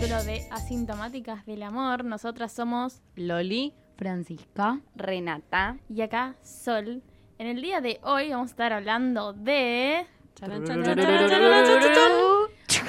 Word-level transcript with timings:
capítulo 0.00 0.24
de 0.24 0.46
Asintomáticas 0.50 1.44
del 1.44 1.62
Amor. 1.62 2.06
Nosotras 2.06 2.52
somos 2.52 3.02
Loli. 3.16 3.74
Francisca. 3.98 4.80
Renata. 4.96 5.76
y 5.90 6.00
acá 6.00 6.36
Sol. 6.42 7.02
En 7.36 7.46
el 7.46 7.60
día 7.60 7.82
de 7.82 8.00
hoy 8.02 8.30
vamos 8.30 8.48
a 8.48 8.50
estar 8.52 8.72
hablando 8.72 9.34
de 9.34 10.06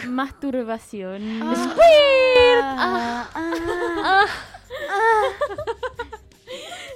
masturbación. 0.07 1.21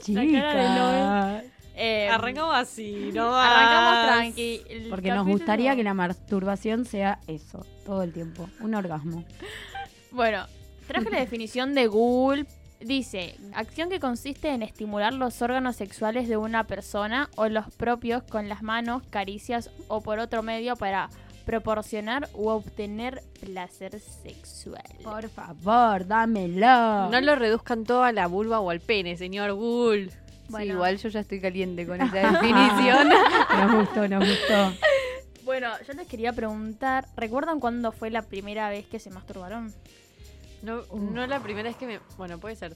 Chica. 0.02 1.44
Eh, 1.76 2.08
Arrancamos 2.10 2.56
así, 2.56 3.12
¿no? 3.14 3.36
arrancamos 3.36 4.06
tranqui. 4.08 4.62
El 4.70 4.88
Porque 4.90 5.12
nos 5.12 5.28
gustaría 5.28 5.76
que 5.76 5.84
la 5.84 5.94
masturbación 5.94 6.86
sea 6.86 7.20
eso, 7.28 7.66
todo 7.86 8.02
el 8.02 8.14
tiempo. 8.14 8.48
Un 8.62 8.76
orgasmo. 8.76 9.26
Bueno, 10.16 10.46
traje 10.88 11.10
la 11.10 11.20
definición 11.26 11.74
de 11.74 11.88
Google. 11.88 12.46
Dice, 12.80 13.36
acción 13.54 13.90
que 13.90 14.00
consiste 14.00 14.50
en 14.50 14.62
estimular 14.62 15.14
los 15.14 15.42
órganos 15.42 15.76
sexuales 15.76 16.30
de 16.30 16.38
una 16.38 16.66
persona 16.66 17.30
o 17.36 17.48
los 17.48 17.74
propios 17.74 18.24
con 18.24 18.48
las 18.48 18.64
manos, 18.64 19.04
caricias 19.10 19.70
o 19.88 20.02
por 20.02 20.20
otro 20.20 20.42
medio 20.44 20.76
para 20.76 21.10
proporcionar 21.46 22.30
u 22.34 22.48
obtener 22.48 23.22
placer 23.40 24.00
sexual. 24.00 24.84
Por 25.04 25.30
favor, 25.30 26.08
dámelo. 26.08 27.10
No 27.10 27.22
lo 27.22 27.36
reduzcan 27.36 27.84
todo 27.84 28.04
a 28.04 28.12
la 28.12 28.28
vulva 28.28 28.60
o 28.60 28.70
al 28.70 28.80
pene, 28.80 29.18
señor 29.18 29.54
Bull. 29.54 30.12
Bueno. 30.50 30.66
Sí, 30.66 30.72
igual 30.72 30.98
yo 30.98 31.10
ya 31.10 31.20
estoy 31.22 31.42
caliente 31.42 31.86
con 31.86 32.02
esa 32.02 32.32
definición. 32.32 33.10
Nos 33.58 33.74
gustó, 33.74 34.08
nos 34.08 34.28
gustó. 34.28 34.74
Bueno, 35.44 35.70
yo 35.88 35.94
les 35.94 36.08
quería 36.08 36.34
preguntar, 36.34 37.08
¿recuerdan 37.16 37.60
cuándo 37.60 37.92
fue 37.92 38.10
la 38.10 38.24
primera 38.24 38.70
vez 38.70 38.86
que 38.88 39.00
se 39.00 39.12
masturbaron? 39.12 39.74
No, 40.66 40.82
no 40.94 41.28
la 41.28 41.40
primera 41.40 41.70
vez 41.70 41.78
que 41.78 41.86
me... 41.86 42.00
Bueno, 42.18 42.40
puede 42.40 42.56
ser. 42.56 42.76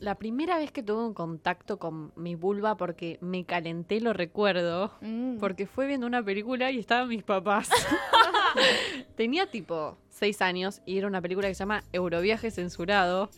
La 0.00 0.16
primera 0.16 0.58
vez 0.58 0.72
que 0.72 0.82
tuve 0.82 1.04
un 1.04 1.14
contacto 1.14 1.78
con 1.78 2.12
mi 2.16 2.34
vulva 2.34 2.76
porque 2.76 3.18
me 3.20 3.44
calenté, 3.44 4.00
lo 4.00 4.12
recuerdo. 4.12 4.92
Mm. 5.00 5.38
Porque 5.38 5.66
fue 5.66 5.86
viendo 5.86 6.06
una 6.06 6.24
película 6.24 6.72
y 6.72 6.80
estaban 6.80 7.08
mis 7.08 7.22
papás. 7.22 7.70
Tenía 9.16 9.46
tipo 9.46 9.96
seis 10.10 10.42
años 10.42 10.82
y 10.84 10.98
era 10.98 11.06
una 11.06 11.22
película 11.22 11.46
que 11.46 11.54
se 11.54 11.60
llama 11.60 11.84
Euroviaje 11.92 12.50
Censurado. 12.50 13.30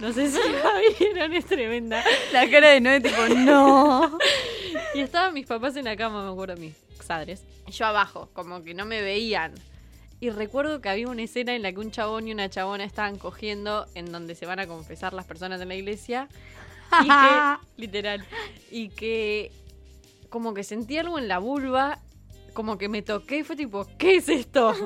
No 0.00 0.12
sé 0.14 0.30
si 0.30 0.38
la 0.38 0.80
vieron, 0.98 1.34
es 1.34 1.44
tremenda. 1.44 2.02
La 2.32 2.48
cara 2.48 2.70
de 2.70 2.80
Noé, 2.80 3.00
tipo, 3.00 3.28
no. 3.28 4.18
Y 4.94 5.00
estaban 5.00 5.34
mis 5.34 5.46
papás 5.46 5.76
en 5.76 5.84
la 5.84 5.96
cama, 5.96 6.24
me 6.24 6.30
acuerdo, 6.30 6.56
mis 6.56 6.74
padres. 7.06 7.44
Y 7.66 7.72
yo 7.72 7.84
abajo, 7.84 8.30
como 8.32 8.62
que 8.62 8.72
no 8.72 8.86
me 8.86 9.02
veían. 9.02 9.52
Y 10.20 10.30
recuerdo 10.30 10.80
que 10.80 10.88
había 10.88 11.08
una 11.08 11.22
escena 11.22 11.54
en 11.54 11.62
la 11.62 11.72
que 11.72 11.78
un 11.80 11.90
chabón 11.90 12.26
y 12.28 12.32
una 12.32 12.48
chabona 12.48 12.84
estaban 12.84 13.16
cogiendo 13.18 13.86
en 13.94 14.10
donde 14.10 14.34
se 14.34 14.46
van 14.46 14.58
a 14.60 14.66
confesar 14.66 15.12
las 15.12 15.26
personas 15.26 15.60
en 15.60 15.68
la 15.68 15.74
iglesia. 15.74 16.28
Y 17.02 17.06
que, 17.06 17.56
literal, 17.76 18.24
y 18.70 18.88
que 18.88 19.52
como 20.30 20.54
que 20.54 20.64
sentí 20.64 20.96
algo 20.98 21.18
en 21.18 21.28
la 21.28 21.38
vulva, 21.38 21.98
como 22.54 22.78
que 22.78 22.88
me 22.88 23.02
toqué 23.02 23.38
y 23.38 23.42
fue 23.44 23.56
tipo, 23.56 23.86
¿qué 23.98 24.16
es 24.16 24.28
esto? 24.28 24.72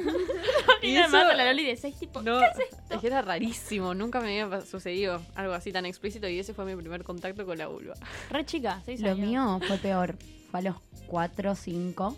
Y 0.83 0.95
nada 0.95 1.09
más 1.09 1.27
con 1.27 1.37
la 1.37 1.45
Loli 1.45 1.67
de 1.67 1.77
seis 1.77 1.95
tipo, 1.99 2.23
No, 2.23 2.41
es 2.41 3.01
que 3.01 3.07
era 3.07 3.21
rarísimo, 3.21 3.93
nunca 3.95 4.19
me 4.21 4.41
había 4.41 4.63
sucedido 4.63 5.21
algo 5.35 5.53
así 5.53 5.73
tan 5.73 5.85
explícito 5.85 6.27
y 6.27 6.39
ese 6.39 6.55
fue 6.55 6.65
mi 6.65 6.75
primer 6.75 7.05
contacto 7.05 7.45
con 7.45 7.59
la 7.59 7.67
vulva. 7.67 7.95
re 8.31 8.47
chica, 8.47 8.81
seis 8.87 9.01
Lo 9.03 9.11
años. 9.11 9.19
mío 9.29 9.61
fue 9.69 9.77
peor. 9.77 10.17
Fue 10.51 10.61
a 10.61 10.63
los 10.63 10.77
4 11.07 11.53
o 11.53 11.55
5. 11.55 12.17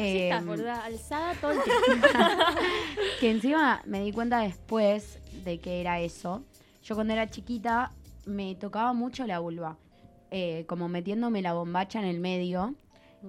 Estás, 0.00 0.40
Em, 0.42 0.46
boluda, 0.46 0.84
alzada 0.84 1.34
todo 1.34 1.52
el 1.52 1.58
tiempo. 1.62 2.06
que 3.20 3.30
encima 3.30 3.82
me 3.86 4.04
di 4.04 4.12
cuenta 4.12 4.40
después 4.40 5.18
de 5.44 5.58
que 5.58 5.80
era 5.80 6.00
eso. 6.00 6.42
Yo 6.84 6.94
cuando 6.94 7.12
era 7.12 7.28
chiquita 7.28 7.90
me 8.26 8.54
tocaba 8.54 8.92
mucho 8.92 9.26
la 9.26 9.38
vulva. 9.40 9.76
eh, 10.30 10.64
como 10.68 10.88
metiéndome 10.88 11.40
la 11.40 11.54
bombacha 11.54 11.98
en 12.00 12.04
el 12.06 12.20
medio. 12.20 12.74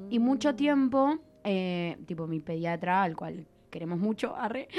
Y 0.10 0.20
mucho 0.20 0.54
tiempo, 0.56 1.18
eh, 1.44 1.98
tipo 2.06 2.28
mi 2.28 2.40
pediatra, 2.42 3.04
al 3.04 3.16
cual 3.16 3.46
queremos 3.72 3.98
mucho, 4.00 4.36
arre. 4.36 4.68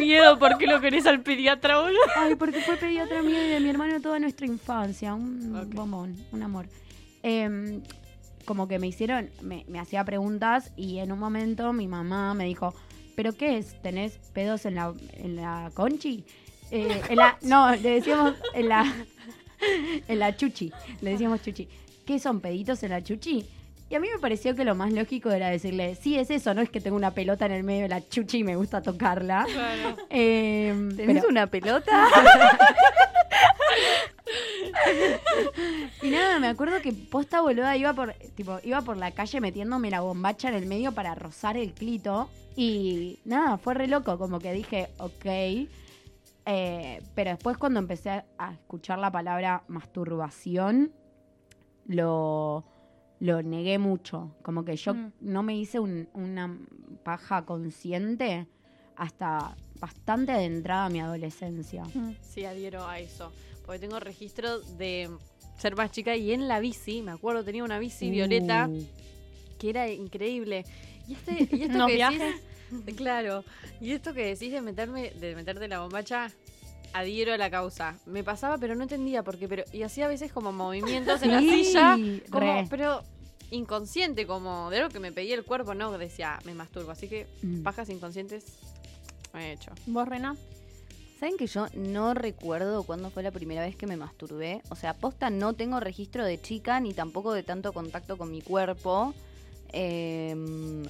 Miedo, 0.00 0.38
¿por 0.38 0.58
qué 0.58 0.66
lo 0.66 0.80
querés 0.80 1.06
al 1.06 1.22
pediatra, 1.22 1.80
boludo? 1.80 1.98
Ay, 2.16 2.34
porque 2.34 2.60
fue 2.60 2.76
pediatra 2.76 3.22
mío 3.22 3.42
y 3.44 3.48
de 3.48 3.60
mi 3.60 3.70
hermano 3.70 4.00
toda 4.00 4.18
nuestra 4.18 4.46
infancia. 4.46 5.14
Un 5.14 5.68
bombón, 5.74 6.16
un 6.32 6.42
amor. 6.42 6.66
Em, 7.22 7.82
como 8.44 8.66
que 8.68 8.78
me 8.78 8.86
hicieron, 8.86 9.30
me, 9.42 9.64
me 9.68 9.78
hacía 9.78 10.04
preguntas 10.04 10.72
y 10.76 10.98
en 10.98 11.12
un 11.12 11.18
momento 11.18 11.72
mi 11.72 11.86
mamá 11.86 12.34
me 12.34 12.44
dijo, 12.44 12.74
¿pero 13.16 13.32
qué 13.32 13.58
es? 13.58 13.80
¿Tenés 13.82 14.18
pedos 14.32 14.64
en 14.66 14.74
la, 14.76 14.92
en 15.14 15.36
la 15.36 15.70
conchi? 15.74 16.24
Eh, 16.70 17.00
en 17.08 17.16
la, 17.16 17.36
no, 17.42 17.74
le 17.74 17.90
decíamos 17.90 18.34
en 18.54 18.68
la, 18.68 18.92
en 20.08 20.18
la 20.18 20.36
chuchi. 20.36 20.72
Le 21.00 21.10
decíamos 21.12 21.42
chuchi. 21.42 21.68
¿Qué 22.06 22.18
son 22.18 22.40
peditos 22.40 22.82
en 22.82 22.90
la 22.90 23.02
chuchi? 23.02 23.46
Y 23.88 23.94
a 23.96 24.00
mí 24.00 24.06
me 24.12 24.20
pareció 24.20 24.54
que 24.54 24.64
lo 24.64 24.76
más 24.76 24.92
lógico 24.92 25.30
era 25.32 25.48
decirle, 25.50 25.96
sí, 25.96 26.16
es 26.16 26.30
eso, 26.30 26.54
no 26.54 26.62
es 26.62 26.70
que 26.70 26.80
tengo 26.80 26.96
una 26.96 27.10
pelota 27.10 27.46
en 27.46 27.52
el 27.52 27.64
medio 27.64 27.82
de 27.82 27.88
la 27.88 28.08
chuchi 28.08 28.38
y 28.38 28.44
me 28.44 28.54
gusta 28.54 28.80
tocarla. 28.82 29.44
Claro. 29.52 29.96
Em, 30.10 30.96
¿Tenés 30.96 31.16
pero- 31.16 31.28
una 31.28 31.48
pelota? 31.48 32.06
Y 36.02 36.10
nada, 36.10 36.38
me 36.38 36.48
acuerdo 36.48 36.80
que 36.80 36.92
posta 36.92 37.40
boluda 37.40 37.76
iba 37.76 37.92
por, 37.94 38.12
tipo, 38.34 38.58
iba 38.62 38.80
por 38.82 38.96
la 38.96 39.10
calle 39.12 39.40
metiéndome 39.40 39.90
la 39.90 40.00
bombacha 40.00 40.48
en 40.48 40.54
el 40.54 40.66
medio 40.66 40.92
para 40.92 41.14
rozar 41.14 41.56
el 41.56 41.72
clito. 41.72 42.28
Y 42.56 43.18
nada, 43.24 43.58
fue 43.58 43.74
re 43.74 43.86
loco, 43.86 44.18
como 44.18 44.38
que 44.38 44.52
dije, 44.52 44.88
ok. 44.98 45.26
Eh, 46.46 47.02
pero 47.14 47.30
después 47.30 47.56
cuando 47.58 47.80
empecé 47.80 48.24
a, 48.38 48.52
escuchar 48.52 48.98
la 48.98 49.10
palabra 49.10 49.62
masturbación, 49.68 50.92
lo, 51.86 52.64
lo 53.20 53.42
negué 53.42 53.78
mucho. 53.78 54.34
Como 54.42 54.64
que 54.64 54.76
yo 54.76 54.94
Mm. 54.94 55.12
no 55.20 55.42
me 55.42 55.56
hice 55.56 55.78
un- 55.80 56.08
una 56.14 56.56
paja 57.04 57.44
consciente 57.44 58.46
hasta 58.96 59.54
bastante 59.78 60.32
adentrada 60.32 60.86
a 60.86 60.90
mi 60.90 61.00
adolescencia. 61.00 61.84
Sí, 62.22 62.44
adhiero 62.44 62.86
a 62.86 62.98
eso. 62.98 63.32
Porque 63.70 63.86
tengo 63.86 64.00
registro 64.00 64.58
de 64.58 65.08
ser 65.56 65.76
más 65.76 65.92
chica 65.92 66.16
y 66.16 66.32
en 66.32 66.48
la 66.48 66.58
bici, 66.58 67.02
me 67.02 67.12
acuerdo, 67.12 67.44
tenía 67.44 67.62
una 67.62 67.78
bici 67.78 68.10
violeta 68.10 68.66
Uh. 68.68 68.84
que 69.60 69.70
era 69.70 69.88
increíble. 69.88 70.64
Y, 71.06 71.12
este, 71.12 71.48
y 71.56 71.62
esto 71.62 71.74
¿Unos 71.76 71.86
que 71.86 71.94
viajes? 71.94 72.34
decís, 72.72 72.96
claro, 72.96 73.44
y 73.80 73.92
esto 73.92 74.12
que 74.12 74.24
decís 74.26 74.50
de 74.50 74.60
meterme, 74.60 75.10
de 75.12 75.36
meterte 75.36 75.68
la 75.68 75.78
bombacha, 75.82 76.32
adhiero 76.94 77.32
a 77.32 77.36
la 77.38 77.48
causa. 77.48 77.96
Me 78.06 78.24
pasaba, 78.24 78.58
pero 78.58 78.74
no 78.74 78.82
entendía 78.82 79.22
por 79.22 79.38
qué, 79.38 79.46
pero, 79.46 79.62
y 79.72 79.84
hacía 79.84 80.06
a 80.06 80.08
veces 80.08 80.32
como 80.32 80.50
movimientos 80.50 81.22
en 81.22 81.30
la 81.30 81.38
silla, 81.38 81.96
como, 82.28 82.62
re. 82.62 82.66
pero 82.68 83.04
inconsciente, 83.52 84.26
como 84.26 84.68
de 84.70 84.78
algo 84.78 84.88
que 84.88 84.98
me 84.98 85.12
pedía 85.12 85.36
el 85.36 85.44
cuerpo, 85.44 85.74
no 85.74 85.96
decía, 85.96 86.40
me 86.44 86.54
masturbo. 86.54 86.90
Así 86.90 87.06
que 87.06 87.28
Mm. 87.42 87.62
pajas 87.62 87.88
inconscientes 87.88 88.46
he 89.38 89.52
hecho. 89.52 89.70
¿Vos, 89.86 90.08
Rena? 90.08 90.34
¿Saben 91.20 91.36
que 91.36 91.46
yo 91.46 91.66
no 91.74 92.14
recuerdo 92.14 92.82
cuándo 92.82 93.10
fue 93.10 93.22
la 93.22 93.30
primera 93.30 93.60
vez 93.60 93.76
que 93.76 93.86
me 93.86 93.98
masturbé? 93.98 94.62
O 94.70 94.74
sea, 94.74 94.94
posta 94.94 95.28
no 95.28 95.52
tengo 95.52 95.78
registro 95.78 96.24
de 96.24 96.40
chica 96.40 96.80
ni 96.80 96.94
tampoco 96.94 97.34
de 97.34 97.42
tanto 97.42 97.74
contacto 97.74 98.16
con 98.16 98.30
mi 98.30 98.40
cuerpo. 98.40 99.12
Em, 99.70 100.82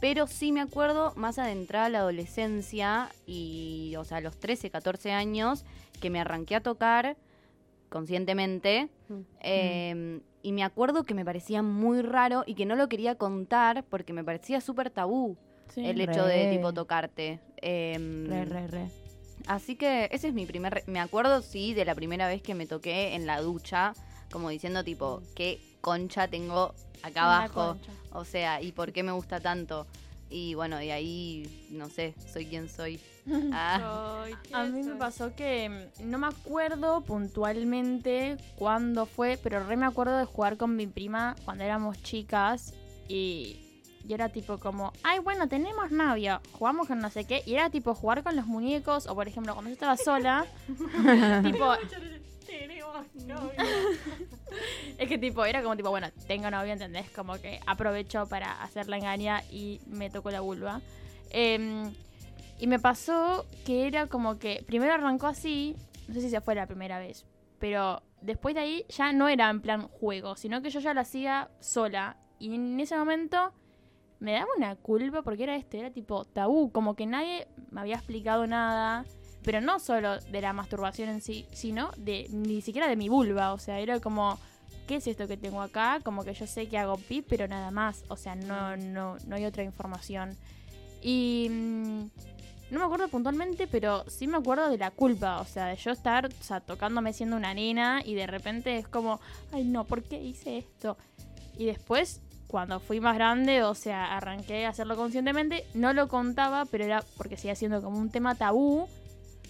pero 0.00 0.28
sí 0.28 0.52
me 0.52 0.60
acuerdo 0.60 1.12
más 1.16 1.40
adentrada 1.40 1.86
a 1.86 1.88
la 1.88 1.98
adolescencia 1.98 3.08
y, 3.26 3.94
o 3.98 4.04
sea, 4.04 4.18
a 4.18 4.20
los 4.20 4.38
13, 4.38 4.70
14 4.70 5.10
años, 5.10 5.64
que 6.00 6.08
me 6.08 6.20
arranqué 6.20 6.54
a 6.54 6.60
tocar 6.60 7.16
conscientemente. 7.88 8.90
Mm. 9.08 9.20
Em, 9.40 10.20
y 10.44 10.52
me 10.52 10.62
acuerdo 10.62 11.02
que 11.02 11.14
me 11.14 11.24
parecía 11.24 11.62
muy 11.62 12.00
raro 12.00 12.44
y 12.46 12.54
que 12.54 12.64
no 12.64 12.76
lo 12.76 12.88
quería 12.88 13.16
contar 13.16 13.82
porque 13.90 14.12
me 14.12 14.22
parecía 14.22 14.60
súper 14.60 14.90
tabú 14.90 15.36
Sí. 15.70 15.84
el 15.84 16.00
hecho 16.00 16.24
de 16.26 16.48
tipo 16.52 16.72
tocarte. 16.72 17.40
Em, 17.56 18.28
Re, 18.28 18.44
re, 18.44 18.66
re. 18.68 19.03
Así 19.46 19.76
que 19.76 20.08
ese 20.12 20.28
es 20.28 20.34
mi 20.34 20.46
primer... 20.46 20.74
re- 20.74 20.84
Me 20.86 21.00
acuerdo, 21.00 21.42
sí, 21.42 21.74
de 21.74 21.84
la 21.84 21.94
primera 21.94 22.28
vez 22.28 22.42
que 22.42 22.54
me 22.54 22.66
toqué 22.66 23.14
en 23.14 23.26
la 23.26 23.40
ducha, 23.40 23.92
como 24.32 24.48
diciendo 24.50 24.82
tipo, 24.84 25.22
¿qué 25.34 25.60
concha 25.80 26.28
tengo 26.28 26.74
acá 27.02 27.24
abajo? 27.24 27.74
concha. 27.74 27.92
O 28.12 28.24
sea, 28.24 28.62
¿y 28.62 28.72
por 28.72 28.92
qué 28.92 29.02
me 29.02 29.12
gusta 29.12 29.40
tanto? 29.40 29.86
Y 30.30 30.54
bueno, 30.54 30.78
de 30.78 30.92
ahí, 30.92 31.68
no 31.70 31.88
sé, 31.90 32.14
soy 32.32 32.46
quien 32.46 32.68
soy. 32.68 33.00
Ah, 33.52 34.24
A 34.52 34.64
mí 34.64 34.82
me 34.82 34.96
pasó 34.96 35.34
que 35.34 35.68
mm, 36.00 36.10
no 36.10 36.18
me 36.18 36.26
acuerdo 36.26 37.00
puntualmente 37.02 38.36
cuándo 38.56 39.06
fue, 39.06 39.38
pero 39.42 39.64
re 39.64 39.76
me 39.76 39.86
acuerdo 39.86 40.16
de 40.18 40.24
jugar 40.24 40.56
con 40.56 40.76
mi 40.76 40.86
prima 40.86 41.36
cuando 41.44 41.64
éramos 41.64 42.02
chicas 42.02 42.74
y, 43.08 43.63
y 44.06 44.12
era 44.14 44.28
tipo 44.28 44.58
como, 44.58 44.92
ay, 45.02 45.18
bueno, 45.20 45.48
tenemos 45.48 45.90
novio, 45.90 46.40
jugamos 46.52 46.86
con 46.88 46.98
no 47.00 47.10
sé 47.10 47.24
qué, 47.24 47.42
y 47.46 47.54
era 47.54 47.70
tipo 47.70 47.94
jugar 47.94 48.22
con 48.22 48.36
los 48.36 48.46
muñecos, 48.46 49.06
o 49.06 49.14
por 49.14 49.28
ejemplo, 49.28 49.54
cuando 49.54 49.70
yo 49.70 49.74
estaba 49.74 49.96
sola, 49.96 50.46
tipo, 51.42 51.72
es 54.98 55.08
que 55.08 55.18
tipo, 55.18 55.44
era 55.44 55.62
como 55.62 55.76
tipo, 55.76 55.90
bueno, 55.90 56.08
tengo 56.26 56.50
novio, 56.50 56.72
¿entendés? 56.72 57.08
Como 57.10 57.34
que 57.40 57.60
aprovecho 57.66 58.26
para 58.26 58.62
hacer 58.62 58.88
la 58.88 58.96
engaña 58.98 59.42
y 59.50 59.80
me 59.86 60.10
tocó 60.10 60.30
la 60.30 60.40
vulva. 60.40 60.80
Em, 61.30 61.92
Y 62.60 62.68
me 62.68 62.78
pasó 62.78 63.44
que 63.66 63.88
era 63.88 64.06
como 64.06 64.38
que 64.38 64.62
primero 64.66 64.94
arrancó 64.94 65.26
así, 65.26 65.74
no 66.06 66.14
sé 66.14 66.20
si 66.20 66.30
se 66.30 66.40
fue 66.40 66.54
la 66.54 66.66
primera 66.66 66.98
vez, 67.00 67.26
pero 67.58 68.00
después 68.20 68.54
de 68.54 68.60
ahí 68.60 68.84
ya 68.88 69.12
no 69.12 69.28
era 69.28 69.50
en 69.50 69.60
plan 69.60 69.88
juego, 69.88 70.36
sino 70.36 70.62
que 70.62 70.70
yo 70.70 70.78
ya 70.80 70.94
lo 70.94 71.00
hacía 71.00 71.50
sola. 71.60 72.16
Y 72.38 72.54
en 72.54 72.78
ese 72.78 72.96
momento 72.96 73.52
me 74.20 74.32
daba 74.32 74.46
una 74.56 74.76
culpa 74.76 75.22
porque 75.22 75.44
era 75.44 75.56
este, 75.56 75.78
era 75.78 75.90
tipo 75.90 76.24
tabú, 76.24 76.70
como 76.70 76.94
que 76.94 77.06
nadie 77.06 77.46
me 77.70 77.80
había 77.80 77.96
explicado 77.96 78.46
nada, 78.46 79.04
pero 79.42 79.60
no 79.60 79.78
solo 79.78 80.18
de 80.18 80.40
la 80.40 80.52
masturbación 80.52 81.08
en 81.08 81.20
sí, 81.20 81.46
sino 81.52 81.90
de 81.96 82.26
ni 82.30 82.60
siquiera 82.62 82.88
de 82.88 82.96
mi 82.96 83.08
vulva, 83.08 83.52
o 83.52 83.58
sea, 83.58 83.78
era 83.78 84.00
como 84.00 84.38
¿qué 84.86 84.96
es 84.96 85.06
esto 85.06 85.26
que 85.26 85.36
tengo 85.36 85.62
acá? 85.62 86.00
Como 86.02 86.24
que 86.24 86.34
yo 86.34 86.46
sé 86.46 86.68
que 86.68 86.78
hago 86.78 86.96
pip, 86.96 87.26
pero 87.28 87.48
nada 87.48 87.70
más, 87.70 88.04
o 88.08 88.16
sea, 88.16 88.34
no 88.34 88.76
no 88.76 89.16
no 89.26 89.36
hay 89.36 89.44
otra 89.44 89.62
información. 89.62 90.36
Y 91.02 91.48
mm, 91.50 92.04
no 92.70 92.80
me 92.80 92.84
acuerdo 92.86 93.08
puntualmente, 93.08 93.66
pero 93.66 94.04
sí 94.08 94.26
me 94.26 94.38
acuerdo 94.38 94.68
de 94.70 94.78
la 94.78 94.90
culpa, 94.90 95.40
o 95.40 95.44
sea, 95.44 95.66
de 95.66 95.76
yo 95.76 95.90
estar, 95.90 96.26
o 96.26 96.42
sea, 96.44 96.60
tocándome 96.60 97.12
siendo 97.12 97.36
una 97.36 97.54
nena 97.54 98.02
y 98.04 98.14
de 98.14 98.26
repente 98.26 98.76
es 98.78 98.88
como, 98.88 99.20
ay 99.52 99.64
no, 99.64 99.84
¿por 99.84 100.02
qué 100.02 100.22
hice 100.22 100.58
esto? 100.58 100.96
Y 101.56 101.66
después 101.66 102.20
cuando 102.54 102.78
fui 102.78 103.00
más 103.00 103.16
grande, 103.16 103.64
o 103.64 103.74
sea, 103.74 104.16
arranqué 104.16 104.64
a 104.64 104.68
hacerlo 104.68 104.94
conscientemente, 104.94 105.64
no 105.74 105.92
lo 105.92 106.06
contaba, 106.06 106.66
pero 106.66 106.84
era 106.84 107.02
porque 107.16 107.36
seguía 107.36 107.56
siendo 107.56 107.82
como 107.82 107.98
un 107.98 108.10
tema 108.10 108.36
tabú, 108.36 108.86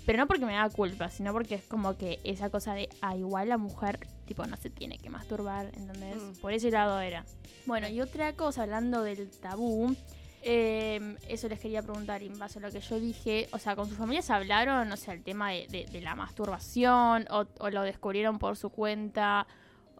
pero 0.06 0.17
no 0.17 0.27
porque 0.27 0.47
me 0.47 0.55
daba 0.55 0.71
culpa, 0.71 1.11
sino 1.11 1.31
porque 1.35 1.56
es 1.56 1.65
como 1.65 1.99
que 1.99 2.19
esa 2.25 2.49
cosa 2.49 2.73
de, 2.73 2.89
ah, 3.03 3.15
igual 3.15 3.51
la 3.51 3.59
mujer, 3.59 3.99
tipo, 4.25 4.47
no 4.47 4.56
se 4.56 4.71
tiene 4.71 4.97
que 4.97 5.11
masturbar, 5.11 5.67
¿entendés? 5.77 6.17
Mm. 6.17 6.41
Por 6.41 6.55
ese 6.55 6.71
lado 6.71 6.99
era. 6.99 7.27
Bueno, 7.67 7.89
y 7.89 8.01
otra 8.01 8.33
cosa, 8.33 8.62
hablando 8.62 9.03
del 9.03 9.31
tabú, 9.39 9.95
eh, 10.41 11.19
eso 11.29 11.47
les 11.51 11.61
quería 11.61 11.83
preguntar 11.83 12.23
en 12.23 12.39
base 12.39 12.59
a 12.59 12.62
lo 12.62 12.71
que 12.71 12.81
yo 12.81 12.99
dije, 12.99 13.49
o 13.53 13.59
sea, 13.59 13.77
con 13.77 13.87
sus 13.87 13.99
familias 13.99 14.31
hablaron, 14.31 14.91
o 14.91 14.97
sea, 14.97 15.12
el 15.12 15.23
tema 15.23 15.51
de, 15.51 15.67
de- 15.69 15.85
de 15.93 16.01
la 16.01 16.15
masturbación, 16.15 17.27
o, 17.31 17.45
o 17.59 17.69
lo 17.69 17.83
descubrieron 17.83 18.39
por 18.39 18.56
su 18.56 18.71
cuenta, 18.71 19.47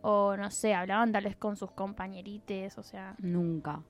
o 0.07 0.37
no 0.37 0.51
sé, 0.51 0.75
hablaban 0.75 1.13
tal 1.13 1.25
vez 1.25 1.35
con 1.35 1.57
sus 1.57 1.71
compañerites, 1.71 2.77
o 2.77 2.83
sea... 2.83 3.15
Nunca. 3.21 3.81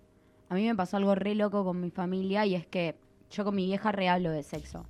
A 0.49 0.55
mí 0.55 0.65
me 0.65 0.77
pasó 0.77 0.97
algo 0.97 1.17
re 1.17 1.35
loco 1.35 1.65
con 1.65 1.81
mi 1.81 1.91
familia 1.91 2.47
y 2.47 2.55
es 2.55 2.65
que 2.67 2.95
yo 3.33 3.45
con 3.45 3.57
mi 3.57 3.67
vieja 3.67 3.91
re 3.91 4.09
hablo 4.09 4.31
de 4.31 4.45
sexo. 4.45 4.87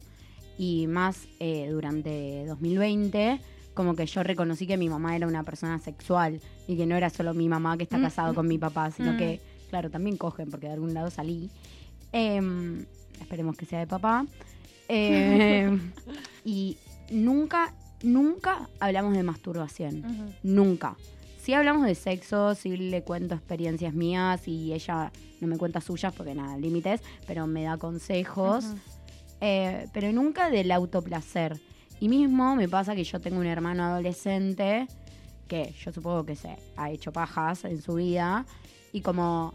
Y 0.59 0.87
más 0.87 1.27
eh, 1.41 1.69
durante 1.71 2.45
2020, 2.45 3.41
como 3.73 3.97
que 3.97 4.05
yo 4.05 4.23
reconocí 4.23 4.67
que 4.67 4.77
mi 4.77 4.91
mamá 4.91 5.17
era 5.17 5.27
una 5.27 5.45
persona 5.45 5.79
sexual 5.79 6.43
y 6.69 6.77
que 6.77 6.85
no 6.85 6.95
era 6.95 7.09
solo 7.09 7.33
mi 7.33 7.49
mamá 7.49 7.79
que 7.79 7.85
está 7.85 7.97
Mm, 7.97 8.03
casado 8.03 8.33
mm, 8.33 8.37
con 8.37 8.47
mi 8.47 8.59
papá, 8.59 8.91
sino 8.91 9.15
mm. 9.15 9.17
que, 9.17 9.41
claro, 9.71 9.91
también 9.91 10.19
cogen 10.19 10.51
porque 10.51 10.67
de 10.67 10.75
algún 10.75 10.93
lado 10.93 11.11
salí. 11.11 11.51
Em, 12.13 12.85
esperemos 13.19 13.57
que 13.57 13.65
sea 13.65 13.79
de 13.79 13.87
papá. 13.87 14.27
Em, 14.89 15.91
y 16.45 16.77
nunca, 17.11 17.73
nunca 18.05 18.69
hablamos 18.81 19.15
de 19.15 19.23
masturbación. 19.23 20.35
Nunca. 20.43 20.97
Sí 21.43 21.53
hablamos 21.53 21.87
de 21.87 21.95
sexo, 21.95 22.55
sí 22.55 22.77
le 22.77 23.03
cuento 23.03 23.35
experiencias 23.35 23.93
mías 23.93 24.47
y 24.49 24.73
ella 24.73 25.13
no 25.41 25.49
me 25.49 25.59
cuenta 25.59 25.81
suyas 25.81 26.15
porque 26.15 26.35
nada, 26.35 26.57
límites, 26.57 27.03
pero 27.27 27.47
me 27.47 27.65
da 27.65 27.77
consejos. 27.77 28.65
Eh, 29.41 29.89
pero 29.93 30.11
nunca 30.13 30.49
del 30.49 30.71
autoplacer. 30.73 31.61
Y 32.01 32.09
mismo 32.09 32.57
me 32.57 32.69
pasa 32.69 32.95
que 32.95 33.05
yo 33.05 33.21
tengo 33.21 33.39
un 33.39 33.47
hermano 33.47 33.85
adolescente 33.85 34.87
que 35.49 35.75
yo 35.79 35.93
supongo 35.93 36.25
que 36.25 36.37
se 36.37 36.57
ha 36.77 36.91
hecho 36.91 37.13
pajas 37.13 37.65
en 37.65 37.81
su 37.83 37.95
vida 37.95 38.47
y 38.93 39.03
como 39.03 39.55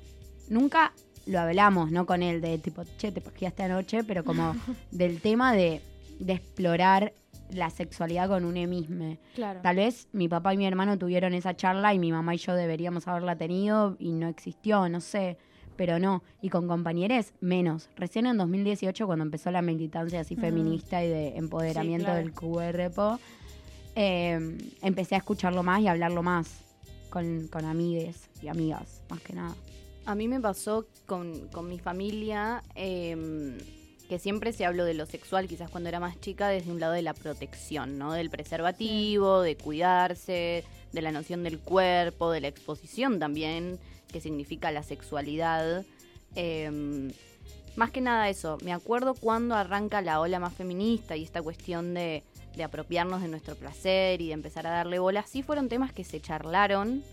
nunca 0.50 0.94
lo 1.26 1.40
hablamos, 1.40 1.92
¿no? 1.92 2.06
Con 2.06 2.24
él 2.24 2.42
de 2.42 2.58
tipo, 2.58 2.84
che, 2.98 3.12
te 3.12 3.22
pajeaste 3.22 3.64
anoche, 3.64 4.04
pero 4.04 4.24
como 4.24 4.56
del 4.92 5.22
tema 5.22 5.54
de, 5.54 5.82
de 6.20 6.34
explorar 6.34 7.14
la 7.52 7.70
sexualidad 7.70 8.30
con 8.30 8.46
un 8.46 8.54
mismo. 8.70 9.18
Claro. 9.36 9.62
Tal 9.62 9.78
vez 9.78 10.08
mi 10.12 10.28
papá 10.28 10.54
y 10.54 10.58
mi 10.58 10.66
hermano 10.66 10.98
tuvieron 10.98 11.34
esa 11.34 11.56
charla 11.56 11.94
y 11.94 12.00
mi 12.00 12.12
mamá 12.12 12.36
y 12.36 12.38
yo 12.38 12.54
deberíamos 12.54 13.08
haberla 13.08 13.36
tenido 13.36 13.96
y 14.00 14.12
no 14.14 14.28
existió, 14.28 14.88
no 14.90 15.02
sé, 15.02 15.38
pero 15.76 16.00
no. 16.00 16.24
Y 16.42 16.50
con 16.50 16.68
compañeros, 16.68 17.34
menos. 17.40 17.90
Recién 17.96 18.26
en 18.26 18.38
2018, 18.38 19.06
cuando 19.06 19.24
empezó 19.24 19.52
la 19.52 19.62
militancia 19.62 20.20
así 20.20 20.36
feminista 20.36 21.04
y 21.04 21.10
de 21.10 21.38
empoderamiento 21.38 22.06
claro. 22.06 22.20
del 22.20 22.34
cuerpo, 22.34 23.20
eh, 23.96 24.58
empecé 24.82 25.16
a 25.16 25.20
escucharlo 25.20 25.64
más 25.64 25.82
y 25.82 25.88
a 25.88 25.92
hablarlo 25.92 26.22
más 26.24 26.64
con, 27.10 27.48
con 27.48 27.66
amigues 27.66 28.30
y 28.42 28.48
amigas, 28.48 29.04
más 29.10 29.22
que 29.22 29.34
nada. 29.34 29.56
A 30.06 30.16
mí 30.16 30.28
me 30.28 30.40
pasó 30.40 30.88
con, 31.06 31.48
con 31.50 31.68
mi 31.68 31.80
familia 31.80 32.64
em, 32.76 33.58
que 34.10 34.18
siempre 34.18 34.52
se 34.54 34.66
habló 34.66 34.86
de 34.86 34.96
lo 34.96 35.06
sexual, 35.06 35.48
quizás 35.48 35.70
cuando 35.70 35.88
era 35.88 36.00
más 36.00 36.20
chica, 36.20 36.50
desde 36.50 36.72
un 36.72 36.80
lado 36.80 36.94
de 36.94 37.04
la 37.04 37.14
protección, 37.14 38.00
¿no? 38.00 38.14
Del 38.14 38.32
preservativo, 38.32 39.42
de 39.42 39.56
cuidarse, 39.56 40.66
de 40.92 41.02
la 41.02 41.12
noción 41.12 41.44
del 41.44 41.60
cuerpo, 41.60 42.32
de 42.32 42.42
la 42.42 42.48
exposición 42.48 43.20
también, 43.20 43.80
que 44.12 44.20
significa 44.20 44.72
la 44.72 44.82
sexualidad. 44.82 45.86
Em, 46.34 47.12
más 47.76 47.92
que 47.92 48.02
nada 48.02 48.30
eso, 48.30 48.58
me 48.64 48.74
acuerdo 48.74 49.14
cuando 49.14 49.54
arranca 49.54 50.02
la 50.02 50.20
ola 50.20 50.40
más 50.40 50.56
feminista 50.56 51.16
y 51.16 51.24
esta 51.24 51.44
cuestión 51.44 51.94
de, 51.94 52.24
de 52.56 52.64
apropiarnos 52.64 53.22
de 53.22 53.28
nuestro 53.28 53.56
placer 53.56 54.22
y 54.22 54.28
de 54.28 54.34
empezar 54.34 54.66
a 54.66 54.72
darle 54.72 54.98
bola, 54.98 55.24
sí 55.28 55.44
fueron 55.44 55.70
temas 55.70 55.94
que 55.94 56.04
se 56.04 56.20
charlaron, 56.20 57.04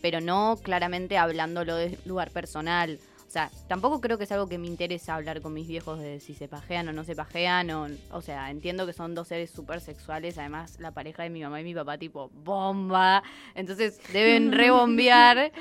pero 0.00 0.20
no 0.20 0.60
claramente 0.62 1.18
hablándolo 1.18 1.74
de 1.74 1.98
lugar 2.04 2.30
personal. 2.30 3.00
O 3.30 3.32
sea, 3.32 3.48
tampoco 3.68 4.00
creo 4.00 4.18
que 4.18 4.24
es 4.24 4.32
algo 4.32 4.48
que 4.48 4.58
me 4.58 4.66
interesa 4.66 5.14
hablar 5.14 5.40
con 5.40 5.52
mis 5.54 5.68
viejos 5.68 6.00
de 6.00 6.18
si 6.18 6.34
se 6.34 6.48
pajean 6.48 6.88
o 6.88 6.92
no 6.92 7.04
se 7.04 7.14
pajean. 7.14 7.70
O, 7.70 7.86
o 8.10 8.22
sea, 8.22 8.50
entiendo 8.50 8.86
que 8.86 8.92
son 8.92 9.14
dos 9.14 9.28
seres 9.28 9.52
súper 9.52 9.80
sexuales. 9.80 10.36
Además, 10.36 10.80
la 10.80 10.90
pareja 10.90 11.22
de 11.22 11.30
mi 11.30 11.40
mamá 11.40 11.60
y 11.60 11.62
mi 11.64 11.72
papá, 11.72 11.96
tipo, 11.96 12.28
bomba. 12.34 13.22
Entonces, 13.54 14.00
deben 14.12 14.50
rebombear. 14.58 15.52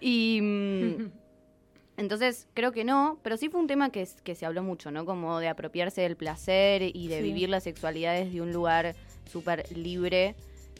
Y. 0.00 0.38
mm, 0.40 1.10
entonces, 1.96 2.46
creo 2.54 2.70
que 2.70 2.84
no, 2.84 3.18
pero 3.24 3.36
sí 3.36 3.48
fue 3.48 3.60
un 3.60 3.66
tema 3.66 3.90
que, 3.90 4.06
se 4.06 4.46
habló 4.46 4.62
mucho, 4.62 4.92
¿no? 4.92 5.04
Como 5.04 5.40
de 5.40 5.48
apropiarse 5.48 6.02
del 6.02 6.14
placer 6.16 6.82
y 6.82 7.08
de 7.08 7.16
Sí. 7.16 7.22
vivir 7.24 7.48
la 7.48 7.58
sexualidad 7.58 8.14
desde 8.14 8.40
un 8.40 8.52
lugar 8.52 8.94
súper 9.32 9.76
libre. 9.76 10.36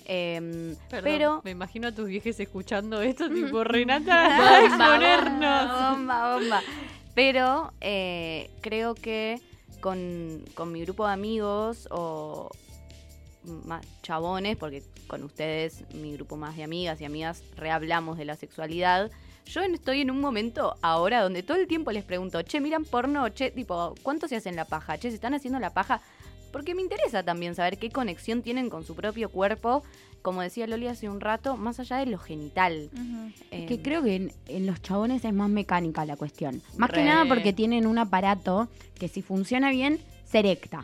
Em, 0.09 0.77
Perdón, 0.89 1.05
pero 1.05 1.41
me 1.43 1.51
imagino 1.51 1.89
a 1.89 1.93
tus 1.93 2.07
viejes 2.07 2.39
escuchando 2.39 3.03
esto, 3.03 3.29
tipo, 3.35 3.65
Renata, 3.65 4.65
exponernos. 4.65 5.91
Bomba, 5.91 6.35
bomba. 6.35 6.63
Pero 7.15 7.73
eh, 7.81 8.51
creo 8.61 8.95
que 8.95 9.41
con, 9.81 10.45
con 10.55 10.71
mi 10.71 10.83
grupo 10.83 11.07
de 11.07 11.13
amigos 11.13 11.89
o 11.91 12.51
más 13.65 13.85
chabones, 14.03 14.57
porque 14.57 14.83
con 15.09 15.25
ustedes, 15.25 15.85
mi 15.95 16.13
grupo 16.13 16.37
más 16.37 16.57
de 16.57 16.63
amigas 16.63 17.01
y 17.01 17.05
amigas, 17.05 17.43
rehablamos 17.57 18.17
de 18.19 18.27
la 18.27 18.37
sexualidad. 18.37 19.11
Yo 19.47 19.63
estoy 19.63 20.03
en 20.03 20.11
un 20.11 20.21
momento 20.21 20.77
ahora 20.83 21.23
donde 21.23 21.43
todo 21.43 21.57
el 21.57 21.67
tiempo 21.67 21.91
les 21.93 22.05
pregunto, 22.05 22.43
che, 22.43 22.61
miran 22.61 22.85
porno, 22.85 23.29
che, 23.31 23.51
tipo, 23.51 23.95
¿cuánto 24.03 24.29
se 24.29 24.37
hacen 24.37 24.57
la 24.57 24.65
paja? 24.65 24.99
Che, 24.99 25.09
¿se 25.11 25.17
están 25.17 25.35
haciendo 25.35 25.59
la 25.59 25.71
paja? 25.71 26.01
Porque 26.57 26.75
me 26.75 26.81
interesa 26.81 27.23
también 27.23 27.55
saber 27.55 27.77
qué 27.77 27.91
conexión 27.91 28.41
tienen 28.41 28.71
con 28.71 28.83
su 28.83 28.95
propio 28.95 29.29
cuerpo, 29.29 29.83
como 30.23 30.41
decía 30.41 30.67
Loli 30.67 30.87
hace 30.87 31.07
un 31.07 31.21
rato, 31.21 31.59
más 31.59 31.79
allá 31.81 31.99
de 31.99 32.07
lo 32.07 32.17
genital. 32.17 32.89
Es 33.51 33.67
que 33.67 33.83
creo 33.83 34.03
que 34.03 34.17
en, 34.17 34.33
en 34.49 34.65
los 34.65 34.81
chabones 34.81 35.23
es 35.27 35.35
más 35.35 35.51
mecánica 35.51 36.07
la 36.07 36.17
cuestión. 36.17 36.63
Más 36.79 36.89
que 36.89 37.05
nada 37.05 37.27
porque 37.29 37.53
tienen 37.53 37.87
un 37.87 37.99
aparato 37.99 38.71
que 38.99 39.09
si 39.09 39.21
funciona 39.21 39.69
bien, 39.69 40.01
se 40.25 40.39
erecta. 40.39 40.83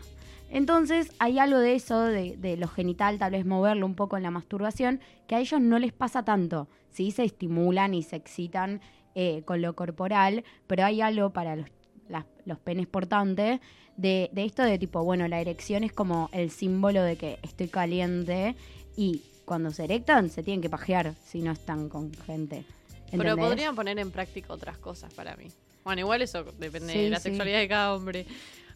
Entonces 0.51 1.11
hay 1.17 1.39
algo 1.39 1.57
de 1.57 1.73
eso, 1.73 2.01
de, 2.01 2.37
de 2.37 2.55
lo 2.55 2.67
genital, 2.67 3.17
tal 3.17 3.31
vez 3.31 3.43
moverlo 3.43 3.87
un 3.87 3.95
poco 3.95 4.15
en 4.15 4.21
la 4.21 4.29
masturbación, 4.29 4.99
que 5.25 5.33
a 5.33 5.39
ellos 5.39 5.59
no 5.59 5.79
les 5.79 5.91
pasa 5.91 6.23
tanto. 6.23 6.67
Sí, 6.91 7.09
se 7.09 7.23
estimulan 7.23 7.95
y 7.95 8.03
se 8.03 8.17
excitan 8.17 8.79
eh, 9.15 9.41
con 9.45 9.63
lo 9.63 9.75
corporal, 9.75 10.43
pero 10.67 10.85
hay 10.85 11.01
algo 11.01 11.31
para 11.31 11.55
los, 11.55 11.67
las- 12.09 12.25
los 12.45 12.59
penes 12.59 12.87
portantes 12.87 13.59
de, 13.97 14.29
de 14.33 14.43
esto 14.45 14.63
de 14.63 14.77
tipo, 14.79 15.03
bueno, 15.03 15.27
la 15.27 15.39
erección 15.39 15.83
es 15.83 15.93
como 15.93 16.29
el 16.33 16.49
símbolo 16.51 17.03
de 17.03 17.15
que 17.15 17.39
estoy 17.43 17.67
caliente 17.67 18.55
y 18.97 19.21
cuando 19.45 19.71
se 19.71 19.83
erectan 19.83 20.29
se 20.29 20.41
tienen 20.43 20.61
que 20.61 20.69
pajear 20.69 21.13
si 21.25 21.41
no 21.41 21.51
están 21.51 21.89
con 21.89 22.11
gente. 22.25 22.63
Pero 23.11 23.37
podrían 23.37 23.75
poner 23.75 23.99
en 23.99 24.09
práctica 24.11 24.53
otras 24.53 24.77
cosas 24.77 25.13
para 25.13 25.35
mí. 25.35 25.47
Bueno, 25.83 25.99
igual 26.01 26.21
eso 26.21 26.43
depende 26.57 26.93
Sí, 26.93 26.99
de 27.03 27.09
la 27.09 27.17
sí. 27.19 27.23
sexualidad 27.29 27.59
de 27.59 27.67
cada 27.67 27.93
hombre. 27.93 28.25